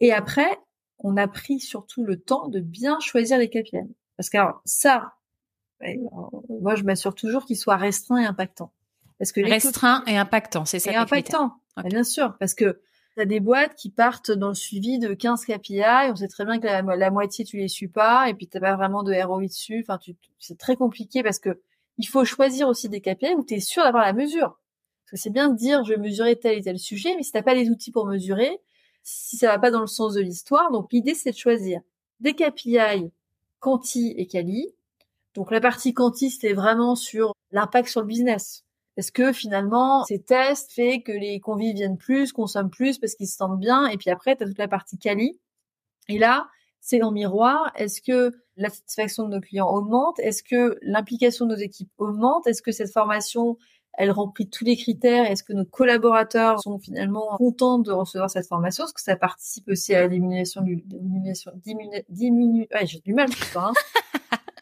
Et 0.00 0.12
après, 0.12 0.58
on 0.98 1.16
a 1.16 1.28
pris 1.28 1.60
surtout 1.60 2.04
le 2.04 2.20
temps 2.20 2.48
de 2.48 2.60
bien 2.60 3.00
choisir 3.00 3.38
les 3.38 3.48
KPI. 3.48 3.78
Parce 4.16 4.30
que 4.30 4.38
ça, 4.64 5.14
moi 6.48 6.74
je 6.74 6.84
m'assure 6.84 7.14
toujours 7.14 7.44
qu'ils 7.46 7.56
soient 7.56 7.76
restreints 7.76 8.22
et 8.22 8.26
impactants. 8.26 8.72
Parce 9.18 9.32
que 9.32 9.40
restreint 9.42 10.02
et 10.06 10.16
impactant, 10.16 10.64
c'est 10.64 10.78
ça. 10.78 10.92
Et 10.92 10.96
impactant, 10.96 11.52
bien 11.84 12.04
sûr, 12.04 12.36
parce 12.38 12.54
que 12.54 12.80
tu 13.14 13.20
as 13.20 13.26
des 13.26 13.40
boîtes 13.40 13.74
qui 13.74 13.90
partent 13.90 14.30
dans 14.30 14.48
le 14.48 14.54
suivi 14.54 14.98
de 14.98 15.12
15 15.12 15.44
KPI, 15.44 16.10
on 16.10 16.16
sait 16.16 16.28
très 16.28 16.46
bien 16.46 16.58
que 16.58 16.66
la, 16.66 17.10
moitié 17.10 17.44
tu 17.44 17.58
les 17.58 17.68
suis 17.68 17.88
pas, 17.88 18.30
et 18.30 18.34
puis 18.34 18.48
t'as 18.48 18.60
pas 18.60 18.76
vraiment 18.76 19.02
de 19.02 19.12
ROI 19.12 19.42
dessus. 19.42 19.84
Enfin, 19.86 19.98
c'est 20.38 20.58
très 20.58 20.76
compliqué 20.76 21.22
parce 21.22 21.38
que 21.38 21.60
il 22.00 22.08
faut 22.08 22.24
choisir 22.24 22.68
aussi 22.68 22.88
des 22.88 23.00
KPI 23.00 23.34
où 23.36 23.44
tu 23.44 23.54
es 23.54 23.60
sûr 23.60 23.82
d'avoir 23.82 24.04
la 24.04 24.12
mesure. 24.12 24.58
Parce 25.04 25.10
que 25.12 25.16
c'est 25.16 25.30
bien 25.30 25.50
de 25.50 25.56
dire 25.56 25.84
je 25.84 25.92
vais 25.92 25.98
mesurer 25.98 26.36
tel 26.36 26.58
et 26.58 26.62
tel 26.62 26.78
sujet, 26.78 27.14
mais 27.16 27.22
si 27.22 27.32
t'as 27.32 27.42
pas 27.42 27.54
les 27.54 27.68
outils 27.68 27.92
pour 27.92 28.06
mesurer, 28.06 28.58
si 29.02 29.36
ça 29.36 29.48
va 29.48 29.58
pas 29.58 29.70
dans 29.70 29.80
le 29.80 29.86
sens 29.86 30.14
de 30.14 30.20
l'histoire, 30.20 30.70
donc 30.70 30.92
l'idée 30.92 31.14
c'est 31.14 31.32
de 31.32 31.36
choisir 31.36 31.80
des 32.20 32.34
KPI 32.34 33.10
quanti 33.58 34.14
et 34.16 34.26
quali. 34.26 34.68
Donc 35.34 35.50
la 35.50 35.60
partie 35.60 35.94
quanti 35.94 36.30
c'était 36.30 36.54
vraiment 36.54 36.96
sur 36.96 37.34
l'impact 37.50 37.88
sur 37.88 38.00
le 38.00 38.06
business. 38.06 38.64
Est-ce 38.96 39.12
que 39.12 39.32
finalement 39.32 40.04
ces 40.04 40.20
tests 40.20 40.72
fait 40.72 41.02
que 41.02 41.12
les 41.12 41.38
convives 41.40 41.74
viennent 41.74 41.98
plus, 41.98 42.32
consomment 42.32 42.70
plus 42.70 42.98
parce 42.98 43.14
qu'ils 43.14 43.28
se 43.28 43.36
sentent 43.36 43.60
bien, 43.60 43.88
et 43.88 43.96
puis 43.96 44.10
après 44.10 44.36
tu 44.36 44.44
as 44.44 44.46
toute 44.46 44.58
la 44.58 44.68
partie 44.68 44.98
quali. 44.98 45.38
Et 46.08 46.18
là, 46.18 46.48
c'est 46.80 47.02
en 47.02 47.12
miroir. 47.12 47.72
Est-ce 47.76 48.00
que 48.02 48.32
la 48.56 48.68
satisfaction 48.68 49.24
de 49.24 49.36
nos 49.36 49.40
clients 49.40 49.68
augmente? 49.68 50.18
Est-ce 50.20 50.42
que 50.42 50.78
l'implication 50.82 51.46
de 51.46 51.54
nos 51.54 51.60
équipes 51.60 51.90
augmente? 51.98 52.46
Est-ce 52.46 52.62
que 52.62 52.72
cette 52.72 52.92
formation, 52.92 53.56
elle 53.94 54.10
remplit 54.10 54.48
tous 54.48 54.64
les 54.64 54.76
critères? 54.76 55.30
Est-ce 55.30 55.42
que 55.42 55.52
nos 55.52 55.64
collaborateurs 55.64 56.60
sont 56.60 56.78
finalement 56.78 57.36
contents 57.36 57.78
de 57.78 57.92
recevoir 57.92 58.30
cette 58.30 58.46
formation? 58.46 58.84
Est-ce 58.84 58.94
que 58.94 59.00
ça 59.00 59.16
participe 59.16 59.68
aussi 59.68 59.94
à 59.94 60.06
l'élimination 60.06 60.62
du, 60.62 60.84
l'élimination, 60.90 61.52
diminue, 62.08 62.66
ouais, 62.72 62.86
j'ai 62.86 63.00
du 63.00 63.14
mal, 63.14 63.28
hein. 63.56 63.72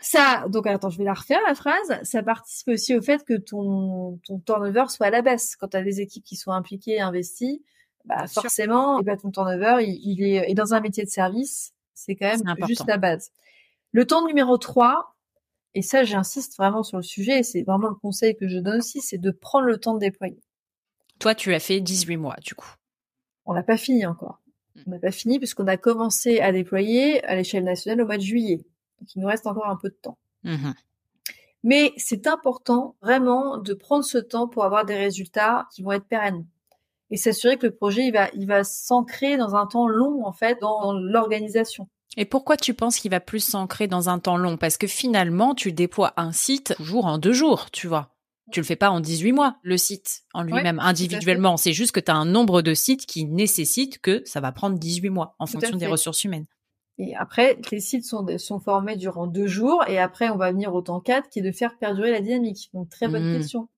Ça, 0.01 0.47
donc 0.49 0.67
attends, 0.67 0.89
je 0.89 0.97
vais 0.97 1.05
la 1.05 1.13
refaire 1.13 1.41
la 1.47 1.55
phrase. 1.55 2.01
Ça 2.03 2.23
participe 2.23 2.69
aussi 2.69 2.97
au 2.97 3.03
fait 3.03 3.25
que 3.25 3.35
ton 3.35 4.19
ton 4.25 4.39
turnover 4.39 4.85
soit 4.89 5.07
à 5.07 5.11
la 5.11 5.23
baisse. 5.23 5.57
Quand 5.57 5.69
tu 5.69 5.77
as 5.77 5.83
des 5.83 6.01
équipes 6.01 6.25
qui 6.25 6.37
sont 6.37 6.53
impliquées, 6.53 6.93
et 6.93 7.01
investies, 7.01 7.63
bah 8.05 8.27
forcément, 8.27 9.01
et 9.01 9.03
bah, 9.03 9.17
ton 9.17 9.31
turnover, 9.31 9.85
il, 9.85 9.99
il 10.03 10.23
est 10.23 10.51
et 10.51 10.55
dans 10.55 10.73
un 10.73 10.81
métier 10.81 11.05
de 11.05 11.11
service, 11.11 11.75
c'est 11.99 12.15
quand 12.15 12.27
même 12.27 12.57
juste 12.67 12.87
la 12.87 12.97
base. 12.97 13.33
Le 13.93 14.07
temps 14.07 14.25
numéro 14.25 14.57
3, 14.57 15.17
et 15.75 15.83
ça 15.83 16.05
j'insiste 16.05 16.57
vraiment 16.57 16.83
sur 16.83 16.97
le 16.97 17.03
sujet, 17.03 17.43
c'est 17.43 17.63
vraiment 17.63 17.89
le 17.89 17.97
conseil 17.97 18.37
que 18.37 18.47
je 18.47 18.59
donne 18.59 18.79
aussi, 18.79 19.01
c'est 19.01 19.19
de 19.19 19.31
prendre 19.31 19.67
le 19.67 19.79
temps 19.79 19.95
de 19.95 20.01
déployer. 20.01 20.41
Toi, 21.19 21.35
tu 21.35 21.53
as 21.53 21.61
fait 21.61 21.81
18 21.81 22.17
mois 22.17 22.37
du 22.43 22.55
coup. 22.55 22.73
On 23.47 23.55
n'a 23.55 23.65
pas 23.65 23.77
fini 23.77 24.07
encore. 24.07 24.41
Mm. 24.77 24.81
On 24.87 24.91
n'a 24.93 24.99
pas 25.01 25.11
fini 25.11 25.39
puisqu'on 25.39 25.67
a 25.67 25.77
commencé 25.77 26.39
à 26.41 26.53
déployer 26.53 27.25
à 27.25 27.35
l'échelle 27.35 27.65
nationale 27.65 28.03
au 28.03 28.07
mois 28.07 28.17
de 28.17 28.23
juillet. 28.23 28.65
Donc 29.01 29.15
il 29.15 29.21
nous 29.21 29.29
reste 29.29 29.47
encore 29.47 29.67
un 29.67 29.77
peu 29.77 29.89
de 29.89 29.99
temps. 30.01 30.19
Mmh 30.45 30.71
Mais 31.65 31.93
c'est 31.97 32.29
important 32.29 32.97
vraiment 33.03 33.59
de 33.59 33.75
prendre 33.75 34.05
ce 34.05 34.19
temps 34.19 34.47
pour 34.47 34.65
avoir 34.65 34.85
des 34.85 34.97
résultats 34.97 35.67
qui 35.75 35.83
vont 35.83 35.93
être 35.93 36.07
pérennes 36.07 36.47
et 37.11 37.17
s'assurer 37.17 37.57
que 37.57 37.67
le 37.67 37.75
projet 37.75 38.07
il 38.07 38.13
va 38.13 38.29
il 38.35 38.47
va 38.47 38.65
s'ancrer 38.65 39.37
dans 39.37 39.55
un 39.55 39.67
temps 39.67 39.89
long 39.89 40.25
en 40.25 40.33
fait 40.33 40.59
dans, 40.61 40.93
l'organisation. 40.93 41.89
Et 42.17 42.25
pourquoi 42.25 42.57
tu 42.57 42.75
penses 42.75 42.99
qu'il 42.99 43.11
va 43.11 43.21
plus 43.21 43.41
s'ancrer 43.41 43.87
dans 43.87 44.09
un 44.09 44.19
temps 44.19 44.37
long? 44.37 44.57
Parce 44.57 44.77
que 44.77 44.87
finalement, 44.87 45.55
tu 45.55 45.73
déploies 45.73 46.15
un 46.17 46.33
site 46.33 46.75
toujours 46.77 47.07
en 47.07 47.19
deux 47.19 47.33
jours, 47.33 47.71
tu 47.71 47.87
vois. 47.87 48.15
Tu 48.51 48.61
le 48.61 48.67
fais 48.67 48.77
pas 48.77 48.91
en 48.91 49.01
18 49.01 49.33
mois, 49.33 49.57
le 49.63 49.77
site 49.77 50.23
en 50.33 50.43
lui-même, 50.43 50.81
individuellement. 50.81 51.59
C'est 51.59 51.75
juste 51.75 51.93
que 51.93 52.01
tu 52.01 52.11
as 52.11 52.17
un 52.17 52.25
nombre 52.25 52.63
de 52.63 52.73
sites 52.73 53.05
qui 53.05 53.27
nécessite 53.27 54.01
que 54.01 54.23
ça 54.25 54.41
va 54.41 54.53
prendre 54.53 54.79
18 54.79 55.11
mois 55.11 55.37
en 55.39 55.47
fonction 55.47 55.77
des 55.77 55.87
ressources 55.87 56.25
humaines. 56.25 56.47
Et 56.97 57.15
après, 57.15 57.59
les 57.71 57.81
sites 57.81 58.05
sont, 58.05 58.27
sont 58.39 58.59
formés 58.59 58.97
durant 58.97 59.27
deux 59.27 59.47
jours 59.47 59.85
et 59.87 59.99
après, 59.99 60.31
on 60.31 60.37
va 60.37 60.51
venir 60.51 60.75
au 60.75 60.81
temps 60.81 61.01
4 61.01 61.29
qui 61.29 61.39
est 61.39 61.43
de 61.43 61.53
faire 61.53 61.77
perdurer 61.79 62.11
la 62.11 62.21
dynamique. 62.21 62.71
Donc, 62.73 62.89
très 62.89 63.07
bonne 63.07 63.35
mmh. 63.35 63.39
question. 63.39 63.69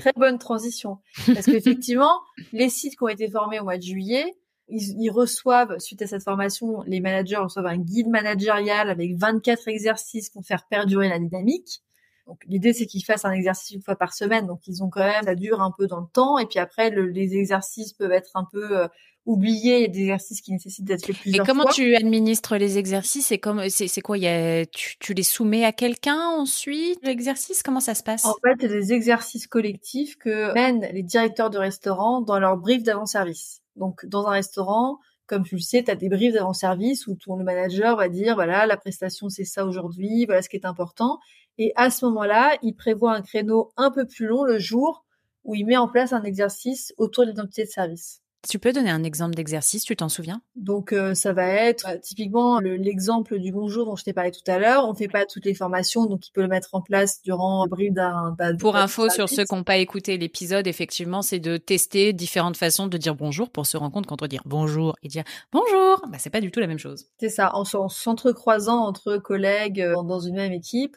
Très 0.00 0.12
bonne 0.16 0.38
transition. 0.38 0.98
Parce 1.26 1.46
qu'effectivement, 1.46 2.20
les 2.52 2.68
sites 2.68 2.96
qui 2.96 3.02
ont 3.02 3.08
été 3.08 3.30
formés 3.30 3.60
au 3.60 3.64
mois 3.64 3.78
de 3.78 3.82
juillet, 3.82 4.34
ils, 4.68 5.10
reçoivent, 5.10 5.78
suite 5.78 6.00
à 6.02 6.06
cette 6.06 6.22
formation, 6.22 6.82
les 6.86 7.00
managers 7.00 7.36
reçoivent 7.36 7.66
un 7.66 7.78
guide 7.78 8.08
managérial 8.08 8.88
avec 8.88 9.16
24 9.16 9.68
exercices 9.68 10.30
pour 10.30 10.44
faire 10.44 10.66
perdurer 10.68 11.08
la 11.08 11.18
dynamique. 11.18 11.82
Donc 12.26 12.42
l'idée 12.46 12.72
c'est 12.72 12.86
qu'ils 12.86 13.04
fassent 13.04 13.26
un 13.26 13.32
exercice 13.32 13.72
une 13.72 13.82
fois 13.82 13.96
par 13.96 14.14
semaine, 14.14 14.46
donc 14.46 14.66
ils 14.66 14.82
ont 14.82 14.88
quand 14.88 15.04
même, 15.04 15.24
ça 15.24 15.34
dure 15.34 15.60
un 15.60 15.70
peu 15.76 15.86
dans 15.86 16.00
le 16.00 16.06
temps, 16.10 16.38
et 16.38 16.46
puis 16.46 16.58
après 16.58 16.88
le, 16.88 17.04
les 17.06 17.36
exercices 17.36 17.92
peuvent 17.92 18.12
être 18.12 18.30
un 18.34 18.46
peu 18.50 18.78
euh, 18.78 18.88
oublier, 19.26 19.76
il 19.76 19.82
y 19.82 19.84
a 19.84 19.88
des 19.88 20.00
exercices 20.00 20.40
qui 20.40 20.52
nécessitent 20.52 20.84
d'être 20.84 21.04
faits 21.04 21.16
plusieurs 21.16 21.44
fois. 21.44 21.52
Et 21.52 21.56
comment 21.56 21.62
fois. 21.64 21.72
tu 21.72 21.96
administres 21.96 22.56
les 22.56 22.78
exercices 22.78 23.26
C'est 23.26 23.38
comme 23.38 23.68
c'est 23.68 23.88
c'est 23.88 24.00
quoi 24.00 24.18
il 24.18 24.24
y 24.24 24.28
a, 24.28 24.66
tu, 24.66 24.96
tu 24.98 25.14
les 25.14 25.22
soumets 25.22 25.64
à 25.64 25.72
quelqu'un 25.72 26.28
ensuite? 26.28 26.98
L'exercice 27.02 27.62
Comment 27.62 27.80
ça 27.80 27.94
se 27.94 28.02
passe? 28.02 28.24
En 28.24 28.34
fait, 28.42 28.56
il 28.60 28.62
y 28.62 28.66
a 28.66 28.80
des 28.80 28.92
exercices 28.92 29.46
collectifs 29.46 30.16
que 30.16 30.52
mènent 30.54 30.88
les 30.92 31.02
directeurs 31.02 31.50
de 31.50 31.58
restaurants 31.58 32.20
dans 32.20 32.38
leur 32.38 32.56
brief 32.56 32.82
d'avant-service. 32.82 33.62
Donc 33.76 34.06
dans 34.06 34.26
un 34.26 34.32
restaurant, 34.32 34.98
comme 35.26 35.44
tu 35.44 35.56
le 35.56 35.60
sais, 35.60 35.82
tu 35.82 35.90
as 35.90 35.96
des 35.96 36.08
briefs 36.08 36.34
d'avant-service 36.34 37.06
où 37.06 37.14
ton 37.14 37.36
le 37.36 37.44
manager 37.44 37.96
va 37.96 38.08
dire 38.08 38.34
voilà, 38.34 38.66
la 38.66 38.76
prestation 38.76 39.28
c'est 39.28 39.44
ça 39.44 39.64
aujourd'hui, 39.64 40.26
voilà 40.26 40.42
ce 40.42 40.48
qui 40.48 40.56
est 40.56 40.66
important 40.66 41.18
et 41.58 41.72
à 41.76 41.90
ce 41.90 42.04
moment-là, 42.06 42.56
il 42.62 42.74
prévoit 42.74 43.14
un 43.14 43.22
créneau 43.22 43.72
un 43.76 43.90
peu 43.90 44.06
plus 44.06 44.26
long 44.26 44.44
le 44.44 44.58
jour 44.58 45.04
où 45.44 45.54
il 45.54 45.66
met 45.66 45.76
en 45.76 45.88
place 45.88 46.12
un 46.12 46.24
exercice 46.24 46.92
autour 46.96 47.24
de 47.24 47.30
l'identité 47.30 47.64
de 47.64 47.68
service. 47.68 48.22
Tu 48.48 48.58
peux 48.58 48.72
donner 48.72 48.90
un 48.90 49.04
exemple 49.04 49.34
d'exercice, 49.34 49.84
tu 49.84 49.96
t'en 49.96 50.08
souviens? 50.08 50.42
Donc 50.54 50.92
euh, 50.92 51.14
ça 51.14 51.32
va 51.32 51.46
être 51.46 51.86
euh, 51.88 51.98
typiquement 51.98 52.60
l'exemple 52.60 53.38
du 53.38 53.52
bonjour 53.52 53.86
dont 53.86 53.96
je 53.96 54.04
t'ai 54.04 54.12
parlé 54.12 54.30
tout 54.30 54.48
à 54.50 54.58
l'heure. 54.58 54.86
On 54.86 54.94
fait 54.94 55.08
pas 55.08 55.24
toutes 55.24 55.46
les 55.46 55.54
formations, 55.54 56.06
donc 56.06 56.28
il 56.28 56.30
peut 56.32 56.42
le 56.42 56.48
mettre 56.48 56.74
en 56.74 56.82
place 56.82 57.22
durant 57.22 57.64
le 57.64 57.70
brief 57.70 57.92
d'un. 57.92 58.36
Pour 58.60 58.76
info 58.76 59.08
sur 59.08 59.28
ceux 59.28 59.44
qui 59.44 59.54
n'ont 59.54 59.64
pas 59.64 59.78
écouté 59.78 60.18
l'épisode, 60.18 60.66
effectivement, 60.66 61.22
c'est 61.22 61.38
de 61.38 61.56
tester 61.56 62.12
différentes 62.12 62.56
façons 62.56 62.86
de 62.86 62.98
dire 62.98 63.14
bonjour 63.14 63.50
pour 63.50 63.66
se 63.66 63.76
rendre 63.76 63.92
compte 63.92 64.06
qu'entre 64.06 64.26
dire 64.26 64.42
bonjour 64.44 64.96
et 65.02 65.08
dire 65.08 65.24
bonjour, 65.50 66.02
bah 66.08 66.18
c'est 66.18 66.30
pas 66.30 66.40
du 66.40 66.50
tout 66.50 66.60
la 66.60 66.66
même 66.66 66.78
chose. 66.78 67.06
C'est 67.18 67.30
ça, 67.30 67.54
en, 67.54 67.62
en 67.62 67.88
s'entrecroisant 67.88 68.84
entre 68.84 69.16
collègues 69.16 69.80
euh, 69.80 70.02
dans 70.02 70.20
une 70.20 70.34
même 70.34 70.52
équipe. 70.52 70.96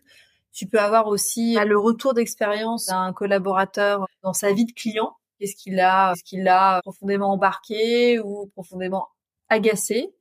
Tu 0.51 0.65
peux 0.67 0.79
avoir 0.79 1.07
aussi 1.07 1.55
le 1.65 1.77
retour 1.77 2.13
d'expérience 2.13 2.87
d'un 2.87 3.13
collaborateur 3.13 4.07
dans 4.23 4.33
sa 4.33 4.51
vie 4.53 4.65
de 4.65 4.71
client 4.71 5.13
Qu'est-ce 5.39 5.55
qu'il 5.55 5.79
a, 5.79 6.13
ce 6.15 6.23
qu'il 6.23 6.47
a 6.47 6.81
profondément 6.81 7.31
embarqué 7.33 8.19
ou 8.19 8.47
profondément 8.47 9.07
agacé. 9.49 10.13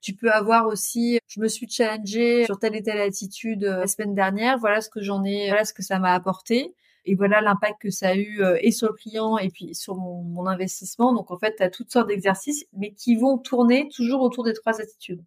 Tu 0.00 0.14
peux 0.14 0.30
avoir 0.32 0.66
aussi, 0.66 1.20
je 1.28 1.40
me 1.40 1.46
suis 1.46 1.68
challengée 1.68 2.44
sur 2.44 2.58
telle 2.58 2.74
et 2.74 2.82
telle 2.82 3.00
attitude 3.00 3.64
euh, 3.64 3.80
la 3.80 3.86
semaine 3.86 4.14
dernière. 4.14 4.58
Voilà 4.58 4.80
ce 4.80 4.90
que 4.90 5.00
j'en 5.00 5.22
ai, 5.24 5.48
voilà 5.48 5.64
ce 5.64 5.72
que 5.72 5.82
ça 5.82 5.98
m'a 5.98 6.12
apporté. 6.12 6.74
Et 7.04 7.14
voilà 7.14 7.40
l'impact 7.40 7.82
que 7.82 7.90
ça 7.90 8.10
a 8.10 8.14
eu 8.14 8.42
euh, 8.42 8.58
et 8.60 8.70
sur 8.70 8.88
le 8.88 8.94
client 8.94 9.38
et 9.38 9.48
puis 9.48 9.74
sur 9.74 9.96
mon, 9.96 10.22
mon 10.22 10.46
investissement. 10.46 11.12
Donc 11.12 11.30
en 11.30 11.38
fait, 11.38 11.54
tu 11.56 11.62
as 11.62 11.70
toutes 11.70 11.92
sortes 11.92 12.08
d'exercices, 12.08 12.64
mais 12.72 12.92
qui 12.94 13.16
vont 13.16 13.38
tourner 13.38 13.88
toujours 13.94 14.22
autour 14.22 14.44
des 14.44 14.54
trois 14.54 14.80
attitudes. 14.80 15.22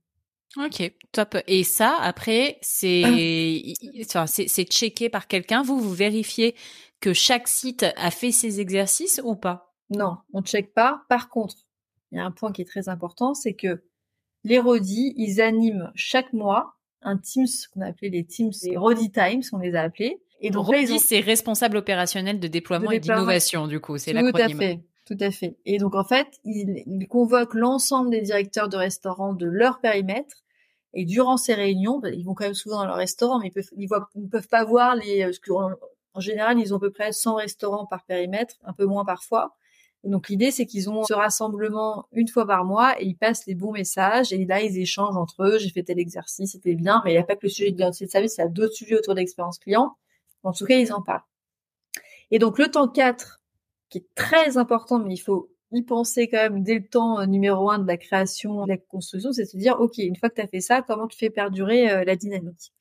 Ok, 0.58 0.90
top. 1.12 1.38
Et 1.48 1.66
ça, 1.66 1.98
après, 2.00 2.58
c'est 2.62 3.04
enfin, 4.06 4.26
c'est 4.26 4.66
checké 4.66 5.10
par 5.10 5.28
quelqu'un. 5.28 5.64
Vous, 5.64 5.80
vous 5.80 5.94
vérifiez 5.94 6.56
que 7.00 7.14
chaque 7.14 7.48
site 7.48 7.86
a 7.98 8.12
fait 8.12 8.32
ses 8.32 8.60
exercices 8.60 9.22
ou 9.24 9.36
pas? 9.36 9.74
Non, 9.90 10.18
on 10.34 10.42
ne 10.42 10.46
check 10.46 10.74
pas. 10.74 11.04
Par 11.10 11.30
contre, 11.30 11.56
il 12.12 12.18
y 12.18 12.22
a 12.22 12.26
un 12.26 12.32
point 12.32 12.52
qui 12.52 12.62
est 12.62 12.66
très 12.66 12.90
important, 12.90 13.34
c'est 13.34 13.54
que 13.54 13.84
les 14.44 14.60
Rodi, 14.60 15.14
ils 15.18 15.42
animent 15.42 15.92
chaque 15.96 16.34
mois 16.34 16.76
un 17.02 17.18
Teams 17.18 17.48
qu'on 17.72 17.82
a 17.82 17.88
appelé 17.88 18.10
les 18.10 18.26
Teams, 18.26 18.52
les 18.64 18.78
Rodi 18.78 19.12
Times, 19.12 19.44
on 19.54 19.60
les 19.60 19.76
a 19.76 19.82
appelés. 19.82 20.22
Et 20.42 20.50
donc 20.50 20.68
Rodi, 20.68 21.00
c'est 21.00 21.20
responsable 21.20 21.78
opérationnel 21.78 22.40
de 22.40 22.48
déploiement, 22.48 22.92
et 22.92 23.00
d'innovation, 23.00 23.68
du 23.68 23.80
coup, 23.80 23.98
c'est 23.98 24.14
l'acronyme. 24.14 24.58
Tout 24.58 24.64
à 24.64 24.68
fait. 24.68 24.84
Tout 25.06 25.18
à 25.20 25.32
fait. 25.32 25.56
Et 25.66 25.78
donc 25.78 25.94
en 25.94 26.04
fait, 26.04 26.28
ils, 26.44 27.08
convoquent 27.08 27.54
l'ensemble 27.54 28.10
des 28.10 28.22
directeurs 28.22 28.70
de 28.70 28.78
restaurants 28.78 29.34
de 29.34 29.46
leur 29.46 29.80
périmètre. 29.80 30.38
Et 30.94 31.06
durant 31.06 31.38
ces 31.38 31.54
réunions, 31.54 32.00
bah, 32.00 32.10
ils 32.10 32.24
vont 32.24 32.34
quand 32.34 32.46
même 32.46 32.54
souvent 32.54 32.78
dans 32.78 32.86
leur 32.86 32.96
restaurant, 32.96 33.40
mais 33.40 33.48
ils 33.48 33.52
peuvent, 33.52 33.70
ils, 33.78 33.88
voient, 33.88 34.10
ils 34.16 34.30
peuvent 34.30 34.48
pas 34.48 34.64
voir 34.64 34.96
les, 34.96 35.32
ce 35.32 35.40
que, 35.40 35.52
en 36.16 36.20
général, 36.20 36.60
ils 36.60 36.74
ont 36.74 36.78
à 36.78 36.80
peu 36.80 36.92
près 36.92 37.12
100 37.12 37.36
restaurants 37.36 37.86
par 37.86 38.06
périmètre, 38.06 38.56
un 38.64 38.74
peu 38.74 38.86
moins 38.86 39.06
parfois. 39.06 39.56
donc 40.04 40.30
l'idée, 40.30 40.52
c'est 40.52 40.66
qu'ils 40.66 40.90
ont 40.90 41.04
ce 41.04 41.14
rassemblement 41.14 42.08
une 42.12 42.28
fois 42.28 42.48
par 42.48 42.64
mois 42.64 43.00
et 43.02 43.06
ils 43.06 43.16
passent 43.16 43.46
les 43.48 43.56
bons 43.56 43.72
messages 43.72 44.32
et 44.32 44.46
là, 44.46 44.62
ils 44.62 44.78
échangent 44.80 45.18
entre 45.18 45.44
eux. 45.44 45.58
J'ai 45.60 45.70
fait 45.70 45.84
tel 45.84 46.00
exercice, 46.00 46.54
c'était 46.54 46.76
bien, 46.76 47.02
mais 47.04 47.12
il 47.12 47.16
n'y 47.16 47.20
a 47.20 47.24
pas 47.24 47.36
que 47.36 47.46
le 47.46 47.50
sujet 47.50 47.72
de 47.72 47.78
l'identité 47.78 48.06
de 48.06 48.12
service, 48.12 48.38
il 48.38 48.42
y 48.42 48.44
a 48.44 48.48
d'autres 48.48 48.74
sujets 48.74 48.96
autour 48.96 49.14
de 49.14 49.20
l'expérience 49.20 49.60
client. 49.60 49.96
En 50.44 50.54
tout 50.54 50.66
cas, 50.66 50.78
ils 50.78 50.94
en 50.94 51.02
parlent. 51.02 51.24
Et 52.32 52.40
donc 52.40 52.58
le 52.60 52.70
temps 52.70 52.88
4, 52.88 53.42
qui 53.90 54.00
est 54.00 54.08
très 54.16 54.58
important, 54.58 55.00
mais 55.00 55.14
il 55.14 55.20
faut 55.20 55.50
y 55.72 55.84
penser 55.84 56.28
quand 56.28 56.38
même 56.38 56.64
dès 56.64 56.76
le 56.76 56.88
temps 56.88 57.20
euh, 57.20 57.26
numéro 57.26 57.70
1 57.70 57.80
de 57.80 57.88
la 57.88 57.98
création, 57.98 58.64
de 58.64 58.70
la 58.70 58.78
construction, 58.78 59.32
c'est 59.34 59.44
de 59.44 59.48
se 59.48 59.58
dire, 59.58 59.80
OK, 59.80 59.98
une 59.98 60.16
fois 60.16 60.30
que 60.30 60.36
tu 60.36 60.42
as 60.42 60.48
fait 60.48 60.62
ça, 60.62 60.82
comment 60.82 61.08
tu 61.08 61.18
fais 61.18 61.30
perdurer 61.30 61.90
euh, 61.92 62.04
la 62.04 62.16
dynamique? 62.16 62.72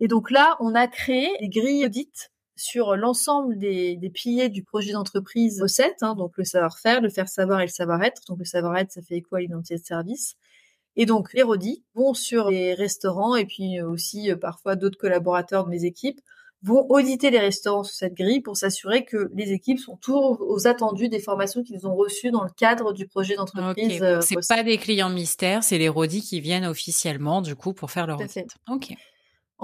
Et 0.00 0.08
donc 0.08 0.30
là, 0.30 0.56
on 0.60 0.74
a 0.74 0.86
créé 0.86 1.30
des 1.40 1.48
grilles 1.48 1.86
audit 1.86 2.32
sur 2.56 2.96
l'ensemble 2.96 3.58
des, 3.58 3.96
des, 3.96 4.10
piliers 4.10 4.48
du 4.48 4.62
projet 4.62 4.92
d'entreprise 4.92 5.60
recette, 5.60 6.02
hein, 6.02 6.14
donc 6.14 6.36
le 6.36 6.44
savoir-faire, 6.44 7.00
le 7.00 7.10
faire 7.10 7.28
savoir 7.28 7.60
et 7.60 7.64
le 7.64 7.70
savoir-être. 7.70 8.22
Donc 8.28 8.38
le 8.38 8.44
savoir-être, 8.44 8.92
ça 8.92 9.02
fait 9.02 9.16
écho 9.16 9.36
à 9.36 9.40
l'identité 9.40 9.76
de 9.76 9.84
service. 9.84 10.36
Et 10.96 11.06
donc 11.06 11.32
les 11.32 11.42
rodis 11.42 11.82
vont 11.94 12.14
sur 12.14 12.50
les 12.50 12.74
restaurants 12.74 13.34
et 13.34 13.46
puis 13.46 13.80
aussi 13.80 14.30
euh, 14.30 14.36
parfois 14.36 14.76
d'autres 14.76 14.98
collaborateurs 14.98 15.64
de 15.64 15.70
mes 15.70 15.84
équipes 15.84 16.20
vont 16.64 16.86
auditer 16.88 17.30
les 17.30 17.38
restaurants 17.38 17.84
sur 17.84 17.94
cette 17.94 18.14
grille 18.14 18.40
pour 18.40 18.56
s'assurer 18.56 19.04
que 19.04 19.30
les 19.34 19.52
équipes 19.52 19.78
sont 19.78 19.96
toujours 19.96 20.40
aux 20.40 20.66
attendus 20.66 21.10
des 21.10 21.20
formations 21.20 21.62
qu'ils 21.62 21.86
ont 21.86 21.94
reçues 21.94 22.30
dans 22.30 22.42
le 22.42 22.50
cadre 22.56 22.94
du 22.94 23.06
projet 23.06 23.36
d'entreprise. 23.36 24.02
Okay. 24.02 24.20
C'est 24.22 24.48
pas 24.48 24.62
des 24.62 24.78
clients 24.78 25.10
mystères, 25.10 25.62
c'est 25.62 25.76
les 25.76 25.90
rodis 25.90 26.22
qui 26.22 26.40
viennent 26.40 26.64
officiellement 26.64 27.42
du 27.42 27.54
coup 27.54 27.74
pour 27.74 27.90
faire 27.90 28.06
leur 28.06 28.18
audit. 28.18 28.46
Ok. 28.70 28.94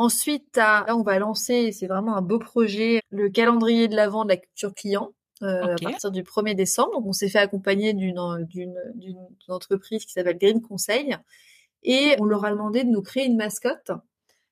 Ensuite, 0.01 0.57
là, 0.57 0.87
on 0.97 1.03
va 1.03 1.19
lancer, 1.19 1.73
c'est 1.73 1.87
vraiment 1.87 2.17
un 2.17 2.23
beau 2.23 2.39
projet, 2.39 3.03
le 3.11 3.29
calendrier 3.29 3.87
de 3.87 3.95
l'avant 3.95 4.25
de 4.25 4.31
la 4.31 4.39
culture 4.39 4.73
client. 4.73 5.13
Euh, 5.43 5.75
à 5.75 5.77
partir 5.77 6.11
du 6.11 6.23
1er 6.23 6.55
décembre. 6.55 6.93
Donc, 6.95 7.07
on 7.07 7.13
s'est 7.13 7.29
fait 7.29 7.39
accompagner 7.39 7.93
d'une 7.93 8.47
d'une 8.95 9.19
entreprise 9.49 10.07
qui 10.07 10.13
s'appelle 10.13 10.39
Green 10.39 10.63
Conseil 10.63 11.19
et 11.83 12.15
on 12.19 12.25
leur 12.25 12.47
a 12.47 12.51
demandé 12.51 12.83
de 12.85 12.89
nous 12.89 13.03
créer 13.03 13.27
une 13.27 13.37
mascotte 13.37 13.91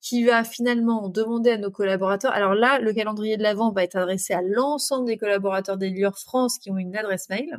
qui 0.02 0.22
va 0.24 0.44
finalement 0.44 1.08
demander 1.08 1.52
à 1.52 1.56
nos 1.56 1.70
collaborateurs. 1.70 2.32
Alors 2.32 2.54
là, 2.54 2.78
le 2.78 2.92
calendrier 2.92 3.38
de 3.38 3.42
l'avant 3.42 3.72
va 3.72 3.84
être 3.84 3.96
adressé 3.96 4.34
à 4.34 4.42
l'ensemble 4.42 5.06
des 5.06 5.16
collaborateurs 5.16 5.78
d'Elior 5.78 6.18
France 6.18 6.58
qui 6.58 6.70
ont 6.70 6.76
une 6.76 6.94
adresse 6.94 7.30
mail. 7.30 7.58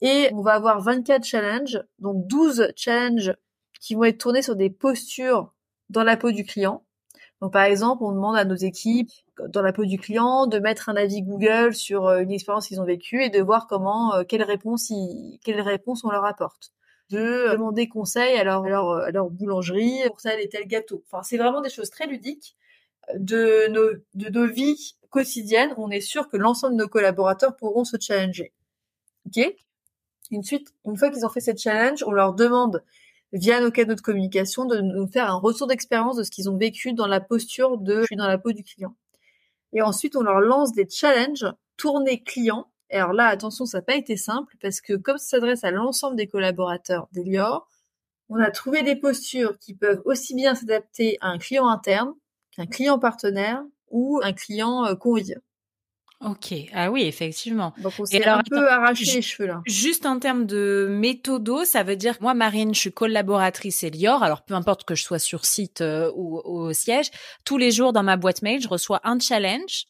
Et 0.00 0.30
on 0.32 0.40
va 0.40 0.54
avoir 0.54 0.80
24 0.80 1.22
challenges, 1.22 1.82
donc 1.98 2.26
12 2.28 2.72
challenges 2.76 3.34
qui 3.78 3.94
vont 3.94 4.04
être 4.04 4.18
tournés 4.18 4.42
sur 4.42 4.56
des 4.56 4.70
postures 4.70 5.52
dans 5.90 6.02
la 6.02 6.16
peau 6.16 6.32
du 6.32 6.44
client. 6.44 6.83
Par 7.52 7.64
exemple, 7.64 8.02
on 8.04 8.12
demande 8.12 8.36
à 8.36 8.44
nos 8.44 8.54
équipes 8.54 9.10
dans 9.48 9.62
la 9.62 9.72
peau 9.72 9.84
du 9.84 9.98
client 9.98 10.46
de 10.46 10.58
mettre 10.58 10.88
un 10.88 10.96
avis 10.96 11.22
Google 11.22 11.74
sur 11.74 12.08
une 12.08 12.30
expérience 12.30 12.68
qu'ils 12.68 12.80
ont 12.80 12.84
vécue 12.84 13.22
et 13.22 13.30
de 13.30 13.40
voir 13.40 13.66
comment 13.66 14.24
quelles 14.28 14.42
réponses 14.42 14.92
quelles 15.42 15.60
réponses 15.60 16.04
on 16.04 16.10
leur 16.10 16.24
apporte. 16.24 16.72
De 17.10 17.52
demander 17.52 17.88
conseil 17.88 18.38
à 18.38 18.44
leur, 18.44 19.30
boulangerie 19.30 20.00
pour 20.08 20.20
tel 20.20 20.40
et 20.40 20.48
tel 20.48 20.66
gâteau. 20.66 21.02
Enfin, 21.06 21.22
c'est 21.22 21.36
vraiment 21.36 21.60
des 21.60 21.70
choses 21.70 21.90
très 21.90 22.06
ludiques 22.06 22.56
de 23.16 23.68
nos, 23.68 23.90
de 24.14 24.30
nos 24.30 24.46
vies 24.46 24.94
quotidiennes. 25.10 25.74
On 25.76 25.90
est 25.90 26.00
sûr 26.00 26.28
que 26.28 26.36
l'ensemble 26.36 26.76
de 26.76 26.82
nos 26.82 26.88
collaborateurs 26.88 27.56
pourront 27.56 27.84
se 27.84 27.96
challenger. 28.00 28.52
Ok? 29.26 29.54
Ensuite, 30.32 30.74
une 30.86 30.96
fois 30.96 31.10
qu'ils 31.10 31.24
ont 31.26 31.28
fait 31.28 31.40
cette 31.40 31.58
challenge, 31.58 32.02
on 32.06 32.12
leur 32.12 32.34
demande 32.34 32.82
via 33.34 33.60
nos 33.60 33.72
canaux 33.72 33.96
de 33.96 34.00
communication, 34.00 34.64
de 34.64 34.80
nous 34.80 35.08
faire 35.08 35.28
un 35.28 35.38
retour 35.38 35.66
d'expérience 35.66 36.16
de 36.16 36.22
ce 36.22 36.30
qu'ils 36.30 36.48
ont 36.48 36.56
vécu 36.56 36.92
dans 36.92 37.08
la 37.08 37.20
posture 37.20 37.78
de 37.78 38.00
je 38.02 38.06
suis 38.06 38.16
dans 38.16 38.28
la 38.28 38.38
peau 38.38 38.52
du 38.52 38.62
client. 38.62 38.94
Et 39.72 39.82
ensuite, 39.82 40.14
on 40.14 40.22
leur 40.22 40.40
lance 40.40 40.72
des 40.72 40.88
challenges 40.88 41.46
tournés 41.76 42.22
clients. 42.22 42.70
Et 42.90 42.96
alors 42.96 43.12
là, 43.12 43.26
attention, 43.26 43.66
ça 43.66 43.78
n'a 43.78 43.82
pas 43.82 43.96
été 43.96 44.16
simple 44.16 44.56
parce 44.62 44.80
que 44.80 44.94
comme 44.94 45.18
ça 45.18 45.26
s'adresse 45.26 45.64
à 45.64 45.72
l'ensemble 45.72 46.16
des 46.16 46.28
collaborateurs 46.28 47.08
d'Elior, 47.12 47.68
on 48.28 48.36
a 48.36 48.52
trouvé 48.52 48.84
des 48.84 48.94
postures 48.94 49.58
qui 49.58 49.74
peuvent 49.74 50.02
aussi 50.04 50.36
bien 50.36 50.54
s'adapter 50.54 51.18
à 51.20 51.28
un 51.28 51.38
client 51.38 51.68
interne 51.68 52.14
qu'un 52.52 52.66
client 52.66 53.00
partenaire 53.00 53.64
ou 53.90 54.20
un 54.22 54.32
client 54.32 54.86
euh, 54.86 54.94
convivial. 54.94 55.42
Ok, 56.24 56.54
ah 56.72 56.90
oui, 56.90 57.02
effectivement. 57.02 57.74
Donc 57.78 57.92
on 57.98 58.04
s'est 58.04 58.24
un 58.26 58.42
peu 58.48 58.68
arraché 58.68 59.04
les 59.16 59.22
cheveux 59.22 59.48
là. 59.48 59.62
Juste 59.66 60.06
en 60.06 60.18
termes 60.18 60.46
de 60.46 60.86
méthodo, 60.90 61.64
ça 61.64 61.82
veut 61.82 61.96
dire 61.96 62.16
moi 62.20 62.34
Marine, 62.34 62.74
je 62.74 62.80
suis 62.80 62.92
collaboratrice 62.92 63.84
Elior, 63.84 64.22
alors 64.22 64.42
peu 64.42 64.54
importe 64.54 64.84
que 64.84 64.94
je 64.94 65.02
sois 65.02 65.18
sur 65.18 65.44
site 65.44 65.82
euh, 65.82 66.10
ou 66.14 66.38
au 66.38 66.72
siège, 66.72 67.10
tous 67.44 67.58
les 67.58 67.70
jours 67.70 67.92
dans 67.92 68.02
ma 68.02 68.16
boîte 68.16 68.42
mail, 68.42 68.60
je 68.60 68.68
reçois 68.68 69.00
un 69.04 69.18
challenge. 69.18 69.84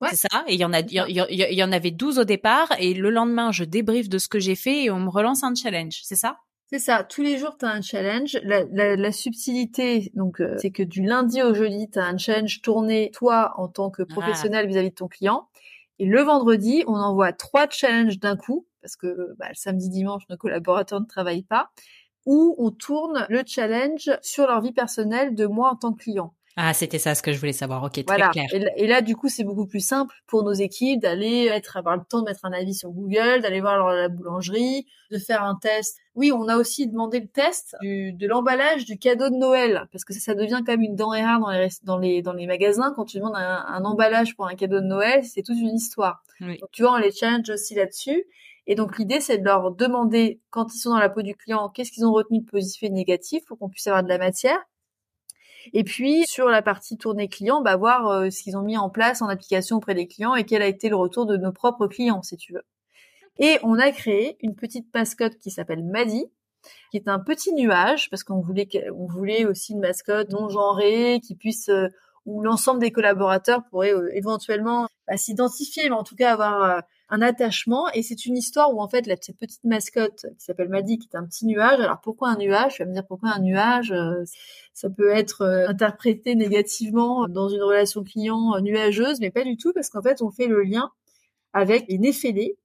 Ouais. 0.00 0.08
C'est 0.10 0.28
ça, 0.30 0.44
et 0.46 0.54
il 0.54 0.60
y 0.60 0.64
en 0.64 0.74
a, 0.74 0.80
il 0.80 0.92
y, 0.92 1.54
y, 1.54 1.64
en 1.64 1.72
avait 1.72 1.90
12 1.90 2.18
au 2.18 2.24
départ, 2.24 2.68
et 2.78 2.92
le 2.92 3.08
lendemain, 3.08 3.50
je 3.50 3.64
débriefe 3.64 4.10
de 4.10 4.18
ce 4.18 4.28
que 4.28 4.38
j'ai 4.38 4.54
fait 4.54 4.84
et 4.84 4.90
on 4.90 5.00
me 5.00 5.08
relance 5.08 5.42
un 5.42 5.54
challenge, 5.54 6.00
c'est 6.02 6.16
ça? 6.16 6.36
C'est 6.68 6.80
ça. 6.80 7.04
Tous 7.04 7.22
les 7.22 7.38
jours, 7.38 7.56
tu 7.58 7.64
as 7.64 7.70
un 7.70 7.80
challenge. 7.80 8.38
La, 8.42 8.64
la, 8.72 8.96
la 8.96 9.12
subtilité, 9.12 10.10
donc, 10.14 10.40
euh, 10.40 10.56
c'est 10.58 10.72
que 10.72 10.82
du 10.82 11.02
lundi 11.02 11.40
au 11.40 11.54
jeudi, 11.54 11.88
tu 11.88 11.98
as 11.98 12.04
un 12.04 12.18
challenge 12.18 12.60
tourné, 12.60 13.10
toi, 13.12 13.54
en 13.56 13.68
tant 13.68 13.88
que 13.88 14.02
professionnel 14.02 14.66
vis-à-vis 14.66 14.88
-vis 14.88 14.90
de 14.90 14.96
ton 14.96 15.08
client. 15.08 15.48
Et 15.98 16.06
le 16.06 16.20
vendredi, 16.22 16.84
on 16.86 16.94
envoie 16.94 17.32
trois 17.32 17.68
challenges 17.70 18.18
d'un 18.18 18.36
coup, 18.36 18.66
parce 18.82 18.96
que 18.96 19.34
bah, 19.38 19.48
le 19.48 19.54
samedi, 19.54 19.88
dimanche, 19.88 20.22
nos 20.28 20.36
collaborateurs 20.36 21.00
ne 21.00 21.06
travaillent 21.06 21.42
pas, 21.42 21.70
où 22.26 22.54
on 22.58 22.70
tourne 22.70 23.26
le 23.28 23.42
challenge 23.46 24.10
sur 24.20 24.46
leur 24.46 24.60
vie 24.60 24.72
personnelle 24.72 25.34
de 25.34 25.46
moi 25.46 25.70
en 25.70 25.76
tant 25.76 25.92
que 25.92 26.02
client. 26.02 26.34
Ah, 26.58 26.72
c'était 26.72 26.98
ça 26.98 27.14
ce 27.14 27.22
que 27.22 27.32
je 27.32 27.38
voulais 27.38 27.52
savoir. 27.52 27.82
Ok, 27.82 27.92
très 27.92 28.04
voilà. 28.06 28.30
clair. 28.30 28.46
Et, 28.76 28.86
là, 28.86 29.02
du 29.02 29.14
coup, 29.14 29.28
c'est 29.28 29.44
beaucoup 29.44 29.66
plus 29.66 29.84
simple 29.86 30.14
pour 30.26 30.42
nos 30.42 30.54
équipes 30.54 31.00
d'aller 31.00 31.46
être, 31.52 31.76
avoir 31.76 31.96
le 31.96 32.02
temps 32.08 32.20
de 32.20 32.24
mettre 32.24 32.46
un 32.46 32.52
avis 32.52 32.74
sur 32.74 32.90
Google, 32.90 33.42
d'aller 33.42 33.60
voir 33.60 33.94
la 33.94 34.08
boulangerie, 34.08 34.86
de 35.10 35.18
faire 35.18 35.42
un 35.42 35.56
test. 35.56 35.98
Oui, 36.16 36.32
on 36.32 36.48
a 36.48 36.56
aussi 36.56 36.86
demandé 36.88 37.20
le 37.20 37.28
test 37.28 37.76
du, 37.80 38.12
de 38.12 38.26
l'emballage 38.26 38.86
du 38.86 38.98
cadeau 38.98 39.28
de 39.28 39.36
Noël, 39.36 39.86
parce 39.92 40.04
que 40.04 40.14
ça, 40.14 40.20
ça 40.20 40.34
devient 40.34 40.62
quand 40.66 40.72
même 40.72 40.82
une 40.82 40.96
denrée 40.96 41.22
rare 41.22 41.40
dans 41.40 41.50
les, 41.50 41.68
dans 41.84 41.98
les, 41.98 42.22
dans 42.22 42.32
les 42.32 42.46
magasins. 42.46 42.92
Quand 42.96 43.04
tu 43.04 43.18
demandes 43.18 43.36
un, 43.36 43.64
un 43.68 43.84
emballage 43.84 44.34
pour 44.34 44.46
un 44.46 44.54
cadeau 44.54 44.80
de 44.80 44.86
Noël, 44.86 45.24
c'est 45.24 45.42
toute 45.42 45.58
une 45.58 45.76
histoire. 45.76 46.22
Oui. 46.40 46.58
Donc, 46.58 46.70
tu 46.72 46.82
vois, 46.82 46.94
on 46.94 46.96
les 46.96 47.12
challenge 47.12 47.48
aussi 47.50 47.74
là-dessus. 47.74 48.24
Et 48.66 48.74
donc 48.74 48.98
l'idée, 48.98 49.20
c'est 49.20 49.38
de 49.38 49.44
leur 49.44 49.70
demander, 49.70 50.40
quand 50.50 50.74
ils 50.74 50.78
sont 50.78 50.90
dans 50.90 50.98
la 50.98 51.08
peau 51.08 51.22
du 51.22 51.36
client, 51.36 51.68
qu'est-ce 51.68 51.92
qu'ils 51.92 52.04
ont 52.04 52.12
retenu 52.12 52.40
de 52.40 52.46
positif 52.46 52.82
et 52.82 52.88
de 52.88 52.94
négatif 52.94 53.44
pour 53.46 53.58
qu'on 53.58 53.68
puisse 53.68 53.86
avoir 53.86 54.02
de 54.02 54.08
la 54.08 54.18
matière. 54.18 54.58
Et 55.72 55.84
puis 55.84 56.24
sur 56.26 56.48
la 56.48 56.62
partie 56.62 56.96
tournée 56.96 57.28
client, 57.28 57.60
bah 57.60 57.76
voir 57.76 58.08
euh, 58.08 58.30
ce 58.30 58.42
qu'ils 58.42 58.56
ont 58.56 58.62
mis 58.62 58.76
en 58.76 58.90
place 58.90 59.22
en 59.22 59.28
application 59.28 59.76
auprès 59.76 59.94
des 59.94 60.06
clients 60.06 60.34
et 60.34 60.44
quel 60.44 60.62
a 60.62 60.66
été 60.66 60.88
le 60.88 60.96
retour 60.96 61.26
de 61.26 61.36
nos 61.36 61.52
propres 61.52 61.86
clients, 61.86 62.22
si 62.22 62.36
tu 62.36 62.52
veux. 62.54 62.62
Et 63.38 63.58
on 63.62 63.78
a 63.78 63.90
créé 63.90 64.36
une 64.40 64.54
petite 64.54 64.92
mascotte 64.94 65.38
qui 65.38 65.50
s'appelle 65.50 65.84
Maddy, 65.84 66.24
qui 66.90 66.96
est 66.96 67.08
un 67.08 67.18
petit 67.18 67.52
nuage 67.52 68.10
parce 68.10 68.24
qu'on 68.24 68.40
voulait 68.40 68.68
on 68.94 69.06
voulait 69.06 69.44
aussi 69.44 69.72
une 69.72 69.80
mascotte 69.80 70.30
non 70.30 70.48
genrée 70.48 71.20
qui 71.22 71.34
puisse 71.34 71.68
euh, 71.68 71.88
où 72.24 72.42
l'ensemble 72.42 72.80
des 72.80 72.90
collaborateurs 72.90 73.62
pourraient 73.70 73.94
euh, 73.94 74.10
éventuellement 74.14 74.88
bah, 75.06 75.16
s'identifier, 75.16 75.88
mais 75.88 75.94
en 75.94 76.02
tout 76.02 76.16
cas 76.16 76.32
avoir 76.32 76.62
euh, 76.62 76.80
un 77.08 77.22
attachement. 77.22 77.88
Et 77.92 78.02
c'est 78.02 78.26
une 78.26 78.36
histoire 78.36 78.74
où 78.74 78.80
en 78.80 78.88
fait 78.88 79.06
la, 79.06 79.14
cette 79.20 79.38
petite 79.38 79.64
mascotte 79.64 80.26
qui 80.38 80.44
s'appelle 80.44 80.68
Maddy, 80.68 80.98
qui 80.98 81.08
est 81.12 81.16
un 81.16 81.24
petit 81.24 81.46
nuage. 81.46 81.78
Alors 81.80 82.00
pourquoi 82.00 82.30
un 82.30 82.36
nuage? 82.36 82.74
Tu 82.74 82.82
vas 82.82 82.88
me 82.88 82.94
dire 82.94 83.06
pourquoi 83.06 83.30
un 83.30 83.40
nuage? 83.40 83.92
Euh, 83.92 84.24
Ça 84.72 84.90
peut 84.90 85.10
être 85.10 85.42
interprété 85.68 86.34
négativement 86.34 87.28
dans 87.28 87.48
une 87.48 87.62
relation 87.62 88.02
client 88.02 88.60
nuageuse, 88.60 89.20
mais 89.20 89.30
pas 89.30 89.44
du 89.44 89.56
tout 89.56 89.72
parce 89.72 89.88
qu'en 89.88 90.02
fait 90.02 90.20
on 90.20 90.30
fait 90.30 90.48
le 90.48 90.62
lien 90.62 90.90
avec 91.52 91.86
les 91.88 91.98
néphélées 91.98 92.58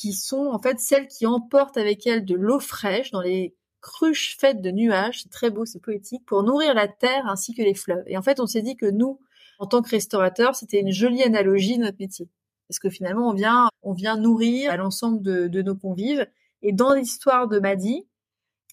qui 0.00 0.14
sont 0.14 0.46
en 0.46 0.58
fait 0.58 0.80
celles 0.80 1.08
qui 1.08 1.26
emportent 1.26 1.76
avec 1.76 2.06
elles 2.06 2.24
de 2.24 2.34
l'eau 2.34 2.58
fraîche 2.58 3.10
dans 3.10 3.20
les 3.20 3.54
cruche 3.82 4.38
faite 4.38 4.62
de 4.62 4.70
nuages, 4.70 5.22
c'est 5.22 5.30
très 5.30 5.50
beau, 5.50 5.66
c'est 5.66 5.78
poétique, 5.78 6.24
pour 6.24 6.42
nourrir 6.42 6.72
la 6.72 6.88
terre 6.88 7.26
ainsi 7.26 7.54
que 7.54 7.60
les 7.60 7.74
fleuves. 7.74 8.04
Et 8.06 8.16
en 8.16 8.22
fait, 8.22 8.40
on 8.40 8.46
s'est 8.46 8.62
dit 8.62 8.76
que 8.76 8.86
nous, 8.86 9.20
en 9.58 9.66
tant 9.66 9.82
que 9.82 9.90
restaurateurs, 9.90 10.54
c'était 10.54 10.80
une 10.80 10.90
jolie 10.90 11.22
analogie 11.22 11.76
de 11.76 11.84
notre 11.84 11.98
métier. 12.00 12.30
Parce 12.66 12.78
que 12.78 12.88
finalement, 12.88 13.28
on 13.28 13.34
vient, 13.34 13.68
on 13.82 13.92
vient 13.92 14.16
nourrir 14.16 14.70
à 14.70 14.78
l'ensemble 14.78 15.20
de, 15.20 15.48
de, 15.48 15.60
nos 15.60 15.74
convives. 15.74 16.26
Et 16.62 16.72
dans 16.72 16.94
l'histoire 16.94 17.46
de 17.46 17.58
Maddy, 17.58 18.06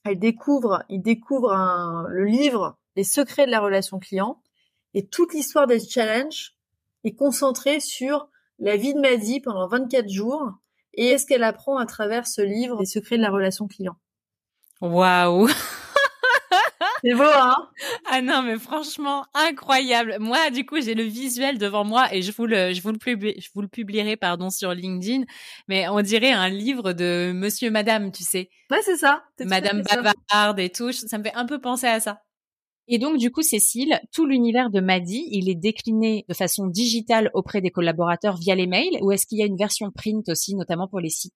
elle 0.05 0.19
découvre, 0.19 0.83
il 0.87 1.01
découvre 1.01 1.51
un, 1.51 2.07
le 2.09 2.23
livre 2.23 2.77
Les 2.95 3.03
secrets 3.03 3.45
de 3.45 3.51
la 3.51 3.59
relation 3.59 3.99
client. 3.99 4.41
Et 4.93 5.05
toute 5.05 5.33
l'histoire 5.33 5.67
des 5.67 5.79
challenges 5.79 6.55
est 7.03 7.15
concentrée 7.15 7.81
sur 7.81 8.29
la 8.59 8.77
vie 8.77 8.93
de 8.93 8.99
Maddy 9.01 9.41
pendant 9.41 9.67
24 9.67 10.07
jours 10.07 10.53
et 10.97 11.07
est-ce 11.07 11.25
qu'elle 11.25 11.43
apprend 11.43 11.77
à 11.77 11.85
travers 11.85 12.27
ce 12.27 12.41
livre 12.41 12.79
Les 12.79 12.85
secrets 12.85 13.17
de 13.17 13.21
la 13.21 13.29
relation 13.29 13.67
client? 13.67 13.95
Waouh 14.81 15.47
C'est 17.03 17.13
beau, 17.13 17.23
hein? 17.23 17.69
Ah 18.09 18.21
non, 18.21 18.41
mais 18.41 18.57
franchement, 18.57 19.25
incroyable. 19.33 20.17
Moi, 20.19 20.49
du 20.49 20.65
coup, 20.65 20.81
j'ai 20.81 20.95
le 20.95 21.03
visuel 21.03 21.59
devant 21.59 21.83
moi 21.83 22.07
et 22.11 22.21
je 22.21 22.31
vous 22.31 22.47
le, 22.47 22.73
je 22.73 22.81
vous 22.81 22.91
le, 22.91 22.97
publie, 22.97 23.35
je 23.39 23.49
vous 23.53 23.61
le 23.61 23.67
publierai, 23.67 24.17
pardon, 24.17 24.49
sur 24.49 24.73
LinkedIn. 24.73 25.23
Mais 25.67 25.87
on 25.89 26.01
dirait 26.01 26.31
un 26.31 26.49
livre 26.49 26.93
de 26.93 27.31
Monsieur, 27.33 27.69
Madame, 27.69 28.11
tu 28.11 28.23
sais. 28.23 28.49
Ouais, 28.71 28.81
c'est 28.81 28.97
ça. 28.97 29.23
Madame 29.45 29.83
Bavarde 29.83 30.59
et 30.59 30.69
tout. 30.69 30.91
Ça 30.91 31.17
me 31.17 31.23
fait 31.23 31.35
un 31.35 31.45
peu 31.45 31.61
penser 31.61 31.87
à 31.87 31.99
ça. 31.99 32.21
Et 32.89 32.99
donc, 32.99 33.17
du 33.17 33.31
coup, 33.31 33.41
Cécile, 33.41 33.99
tout 34.13 34.25
l'univers 34.25 34.69
de 34.69 34.79
Madi, 34.79 35.27
il 35.31 35.49
est 35.49 35.55
décliné 35.55 36.25
de 36.29 36.33
façon 36.33 36.67
digitale 36.67 37.29
auprès 37.33 37.59
des 37.59 37.71
collaborateurs 37.71 38.37
via 38.37 38.55
les 38.55 38.67
mails 38.67 38.97
ou 39.01 39.11
est-ce 39.11 39.25
qu'il 39.25 39.39
y 39.39 39.43
a 39.43 39.45
une 39.45 39.57
version 39.57 39.91
print 39.91 40.29
aussi, 40.29 40.55
notamment 40.55 40.87
pour 40.87 41.01
les 41.01 41.09
sites? 41.09 41.33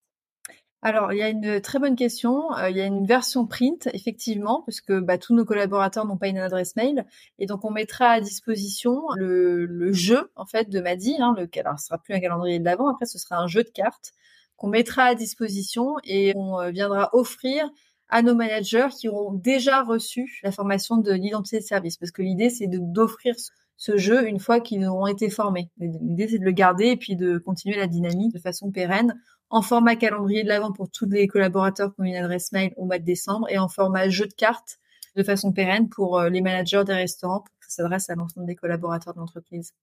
Alors, 0.84 1.13
il 1.13 1.20
y 1.20 1.22
a 1.22 1.29
une 1.29 1.62
très 1.62 1.77
bonne 1.77 1.96
question. 1.96 2.53
Euh, 2.55 2.70
il 2.70 2.77
y 2.77 2.81
a 2.81 2.86
une 2.86 3.05
version 3.05 3.46
print, 3.46 3.88
effectivement, 3.93 4.63
parce 4.65 4.81
que 4.81 5.00
bah, 5.00 5.17
tous 5.17 5.36
nos 5.36 5.46
collaborateurs 5.46 6.05
n'ont 6.05 6.17
pas 6.17 6.27
une 6.27 6.39
adresse 6.39 6.75
mail, 6.75 7.05
et 7.38 7.46
donc 7.46 7.63
on 7.65 7.70
mettra 7.70 8.08
à 8.08 8.22
disposition 8.22 9.03
le, 9.15 9.91
jeu 9.91 10.31
en 10.36 10.46
fait 10.46 10.70
de 10.70 10.79
Madi. 10.79 11.17
Hein, 11.20 11.36
le, 11.38 11.48
alors, 11.60 11.79
ce 11.79 11.88
sera 11.88 12.00
plus 12.00 12.15
un 12.15 12.20
calendrier 12.20 12.60
de 12.60 12.65
l'avant, 12.65 12.88
après 12.88 13.05
ce 13.05 13.20
sera 13.20 13.38
un 13.38 13.48
jeu 13.48 13.63
de 13.63 13.70
cartes 13.70 14.13
qu'on 14.55 14.70
mettra 14.70 15.03
à 15.03 15.15
disposition 15.15 15.96
et 16.03 16.34
on 16.36 16.60
euh, 16.60 16.70
viendra 16.70 17.10
offrir 17.13 17.70
à 18.12 18.21
nos 18.21 18.36
managers 18.36 18.89
qui 19.00 19.10
auront 19.10 19.34
déjà 19.34 19.82
reçu 19.84 20.39
la 20.43 20.52
formation 20.52 20.97
de 20.97 21.12
l'identité 21.12 21.60
de 21.60 21.63
service, 21.63 21.97
parce 21.97 22.12
que 22.12 22.21
l'idée 22.21 22.50
c'est 22.50 22.67
d'offrir 22.67 23.36
ce 23.78 23.97
jeu 23.97 24.28
une 24.28 24.39
fois 24.39 24.60
qu'ils 24.60 24.86
auront 24.86 25.08
été 25.08 25.30
formés. 25.30 25.71
L'idée 25.78 26.28
c'est 26.28 26.38
de 26.39 26.45
le 26.45 26.52
garder 26.52 26.88
et 26.88 26.97
puis 26.97 27.15
de 27.15 27.38
continuer 27.38 27.78
la 27.78 27.88
dynamique 27.88 28.34
de 28.34 28.39
façon 28.39 28.69
pérenne 28.71 29.19
en 29.50 29.62
format 29.62 29.95
calendrier 29.95 30.43
de 30.43 30.50
l'avant 30.50 30.71
pour 30.71 30.89
tous 30.89 31.10
les 31.10 31.28
collaborateurs 31.28 31.93
qui 31.93 32.02
ont 32.02 32.06
une 32.06 32.15
adresse 32.15 32.52
mail 32.52 32.74
au 32.78 32.86
mois 32.86 33.00
de 33.00 33.06
décembre 33.06 33.47
et 33.50 33.58
en 33.58 33.67
format 33.67 34.10
jeu 34.10 34.28
de 34.28 34.34
cartes 34.34 34.78
de 35.15 35.24
façon 35.24 35.52
pérenne 35.52 35.89
pour 35.89 36.19
euh, 36.19 36.30
les 36.30 36.41
managers 36.41 36.84
des 36.86 36.93
restaurants 36.93 37.41
pour 37.41 37.56
que 37.60 37.65
ça 37.67 37.84
s'adresse 37.84 38.10
à 38.10 38.15
l'ensemble 38.15 38.45
des 38.45 38.56
collaborateurs 38.56 39.13
de 39.13 39.19
l'entreprise. 39.19 39.74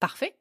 Parfait. 0.00 0.36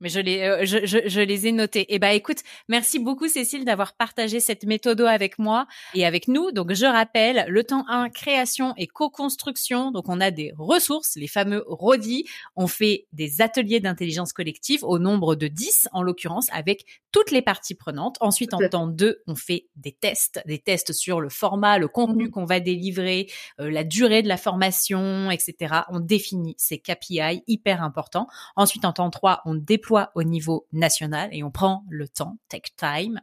Mais 0.00 0.08
je 0.08 0.20
les, 0.20 0.40
euh, 0.40 0.64
je, 0.64 0.86
je, 0.86 0.98
je, 1.06 1.20
les 1.20 1.46
ai 1.46 1.52
notés. 1.52 1.84
Eh 1.88 1.98
ben, 1.98 2.10
écoute, 2.10 2.38
merci 2.68 2.98
beaucoup 2.98 3.28
Cécile 3.28 3.64
d'avoir 3.64 3.94
partagé 3.94 4.40
cette 4.40 4.64
méthode 4.64 5.00
avec 5.02 5.38
moi 5.38 5.66
et 5.94 6.06
avec 6.06 6.26
nous. 6.26 6.52
Donc, 6.52 6.72
je 6.72 6.86
rappelle, 6.86 7.44
le 7.48 7.64
temps 7.64 7.84
1, 7.88 8.08
création 8.08 8.72
et 8.78 8.86
co-construction. 8.86 9.90
Donc, 9.90 10.08
on 10.08 10.20
a 10.20 10.30
des 10.30 10.52
ressources, 10.56 11.16
les 11.16 11.28
fameux 11.28 11.62
RODI. 11.66 12.24
On 12.56 12.66
fait 12.66 13.06
des 13.12 13.42
ateliers 13.42 13.80
d'intelligence 13.80 14.32
collective 14.32 14.84
au 14.84 14.98
nombre 14.98 15.34
de 15.34 15.48
10, 15.48 15.88
en 15.92 16.02
l'occurrence, 16.02 16.46
avec 16.52 16.86
toutes 17.12 17.30
les 17.30 17.42
parties 17.42 17.74
prenantes. 17.74 18.16
Ensuite, 18.20 18.54
en 18.54 18.60
temps 18.70 18.86
2, 18.86 19.22
on 19.26 19.34
fait 19.34 19.68
des 19.76 19.92
tests, 19.92 20.40
des 20.46 20.58
tests 20.58 20.92
sur 20.92 21.20
le 21.20 21.28
format, 21.28 21.78
le 21.78 21.88
contenu 21.88 22.28
mmh. 22.28 22.30
qu'on 22.30 22.44
va 22.46 22.60
délivrer, 22.60 23.30
euh, 23.60 23.70
la 23.70 23.84
durée 23.84 24.22
de 24.22 24.28
la 24.28 24.38
formation, 24.38 25.30
etc. 25.30 25.82
On 25.90 26.00
définit 26.00 26.54
ces 26.56 26.78
KPI 26.78 27.42
hyper 27.46 27.82
importants. 27.82 28.28
Ensuite, 28.56 28.84
en 28.84 28.92
temps 28.92 29.10
3, 29.10 29.42
on 29.44 29.54
déploie 29.54 29.89
au 30.14 30.22
niveau 30.22 30.66
national 30.72 31.30
et 31.32 31.42
on 31.42 31.50
prend 31.50 31.84
le 31.88 32.08
temps, 32.08 32.38
take 32.48 32.70
time. 32.76 33.20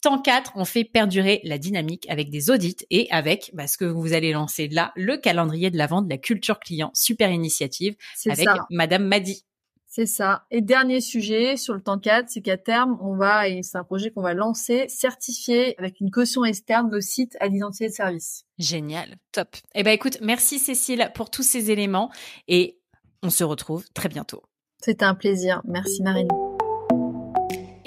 Temps 0.00 0.20
4, 0.20 0.52
on 0.54 0.64
fait 0.64 0.84
perdurer 0.84 1.40
la 1.44 1.58
dynamique 1.58 2.06
avec 2.08 2.30
des 2.30 2.50
audits 2.50 2.86
et 2.90 3.06
avec 3.10 3.50
bah, 3.52 3.66
ce 3.66 3.76
que 3.76 3.84
vous 3.84 4.14
allez 4.14 4.32
lancer 4.32 4.68
là, 4.68 4.92
le 4.96 5.18
calendrier 5.18 5.70
de 5.70 5.76
la 5.76 5.86
vente 5.86 6.06
de 6.06 6.10
la 6.10 6.18
culture 6.18 6.58
client. 6.58 6.90
Super 6.94 7.30
initiative 7.30 7.96
avec 8.26 8.48
Madame 8.70 9.04
Madi. 9.04 9.44
C'est 9.86 10.06
ça. 10.06 10.46
Et 10.52 10.62
dernier 10.62 11.00
sujet 11.00 11.56
sur 11.56 11.74
le 11.74 11.82
temps 11.82 11.98
4, 11.98 12.30
c'est 12.30 12.40
qu'à 12.40 12.56
terme, 12.56 12.96
on 13.02 13.16
va, 13.16 13.48
et 13.48 13.62
c'est 13.64 13.76
un 13.76 13.82
projet 13.82 14.12
qu'on 14.12 14.22
va 14.22 14.34
lancer, 14.34 14.86
certifier 14.88 15.76
avec 15.78 15.98
une 16.00 16.12
caution 16.12 16.44
externe 16.44 16.88
le 16.90 17.00
site 17.00 17.36
à 17.40 17.48
l'identité 17.48 17.88
de 17.88 17.92
service. 17.92 18.46
Génial. 18.56 19.16
Top. 19.32 19.56
Eh 19.74 19.82
ben, 19.82 19.90
écoute, 19.90 20.18
merci 20.22 20.60
Cécile 20.60 21.10
pour 21.14 21.28
tous 21.28 21.42
ces 21.42 21.72
éléments 21.72 22.10
et 22.46 22.78
on 23.24 23.30
se 23.30 23.42
retrouve 23.42 23.84
très 23.92 24.08
bientôt. 24.08 24.42
C'était 24.80 25.04
un 25.04 25.14
plaisir. 25.14 25.60
Merci 25.64 26.02
Marine. 26.02 26.28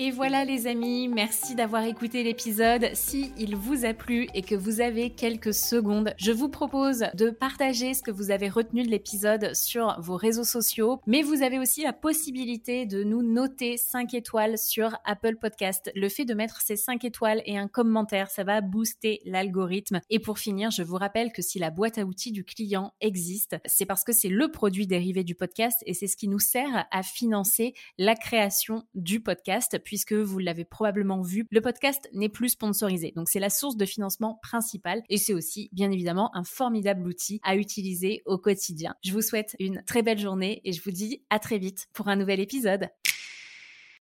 Et 0.05 0.11
voilà 0.11 0.43
les 0.43 0.67
amis, 0.67 1.07
merci 1.07 1.55
d'avoir 1.55 1.85
écouté 1.85 2.23
l'épisode. 2.23 2.89
Si 2.93 3.31
il 3.37 3.55
vous 3.55 3.85
a 3.85 3.93
plu 3.93 4.27
et 4.33 4.41
que 4.41 4.53
vous 4.53 4.81
avez 4.81 5.11
quelques 5.11 5.53
secondes, 5.53 6.13
je 6.17 6.33
vous 6.33 6.49
propose 6.49 7.05
de 7.13 7.29
partager 7.29 7.93
ce 7.93 8.03
que 8.03 8.11
vous 8.11 8.29
avez 8.29 8.49
retenu 8.49 8.83
de 8.83 8.89
l'épisode 8.89 9.55
sur 9.55 9.95
vos 10.01 10.17
réseaux 10.17 10.43
sociaux, 10.43 10.99
mais 11.07 11.21
vous 11.21 11.41
avez 11.41 11.57
aussi 11.57 11.83
la 11.83 11.93
possibilité 11.93 12.85
de 12.85 13.05
nous 13.05 13.23
noter 13.23 13.77
5 13.77 14.13
étoiles 14.13 14.57
sur 14.57 14.93
Apple 15.05 15.37
Podcast. 15.37 15.89
Le 15.95 16.09
fait 16.09 16.25
de 16.25 16.33
mettre 16.33 16.59
ces 16.59 16.75
5 16.75 17.05
étoiles 17.05 17.41
et 17.45 17.57
un 17.57 17.69
commentaire, 17.69 18.29
ça 18.29 18.43
va 18.43 18.59
booster 18.59 19.21
l'algorithme. 19.23 20.01
Et 20.09 20.19
pour 20.19 20.37
finir, 20.37 20.69
je 20.69 20.83
vous 20.83 20.97
rappelle 20.97 21.31
que 21.31 21.41
si 21.41 21.59
la 21.59 21.69
boîte 21.69 21.97
à 21.97 22.03
outils 22.03 22.33
du 22.33 22.43
client 22.43 22.91
existe, 22.99 23.55
c'est 23.65 23.85
parce 23.85 24.03
que 24.03 24.11
c'est 24.11 24.27
le 24.27 24.51
produit 24.51 24.85
dérivé 24.85 25.23
du 25.23 25.35
podcast 25.35 25.81
et 25.85 25.93
c'est 25.93 26.07
ce 26.07 26.17
qui 26.17 26.27
nous 26.27 26.39
sert 26.39 26.87
à 26.91 27.03
financer 27.03 27.73
la 27.97 28.15
création 28.15 28.83
du 28.95 29.21
podcast 29.21 29.79
puisque 29.93 30.13
vous 30.13 30.39
l'avez 30.39 30.65
probablement 30.65 31.21
vu, 31.21 31.45
le 31.51 31.61
podcast 31.61 32.09
n'est 32.13 32.27
plus 32.27 32.49
sponsorisé. 32.49 33.13
Donc 33.15 33.29
c'est 33.29 33.39
la 33.39 33.51
source 33.51 33.77
de 33.77 33.85
financement 33.85 34.39
principale 34.41 35.03
et 35.07 35.17
c'est 35.17 35.35
aussi 35.35 35.69
bien 35.71 35.91
évidemment 35.91 36.35
un 36.35 36.43
formidable 36.43 37.07
outil 37.07 37.39
à 37.43 37.55
utiliser 37.55 38.23
au 38.25 38.39
quotidien. 38.39 38.95
Je 39.03 39.11
vous 39.11 39.21
souhaite 39.21 39.55
une 39.59 39.83
très 39.85 40.01
belle 40.01 40.17
journée 40.17 40.61
et 40.63 40.71
je 40.71 40.81
vous 40.81 40.89
dis 40.89 41.21
à 41.29 41.37
très 41.37 41.59
vite 41.59 41.89
pour 41.93 42.07
un 42.07 42.15
nouvel 42.15 42.39
épisode. 42.39 42.89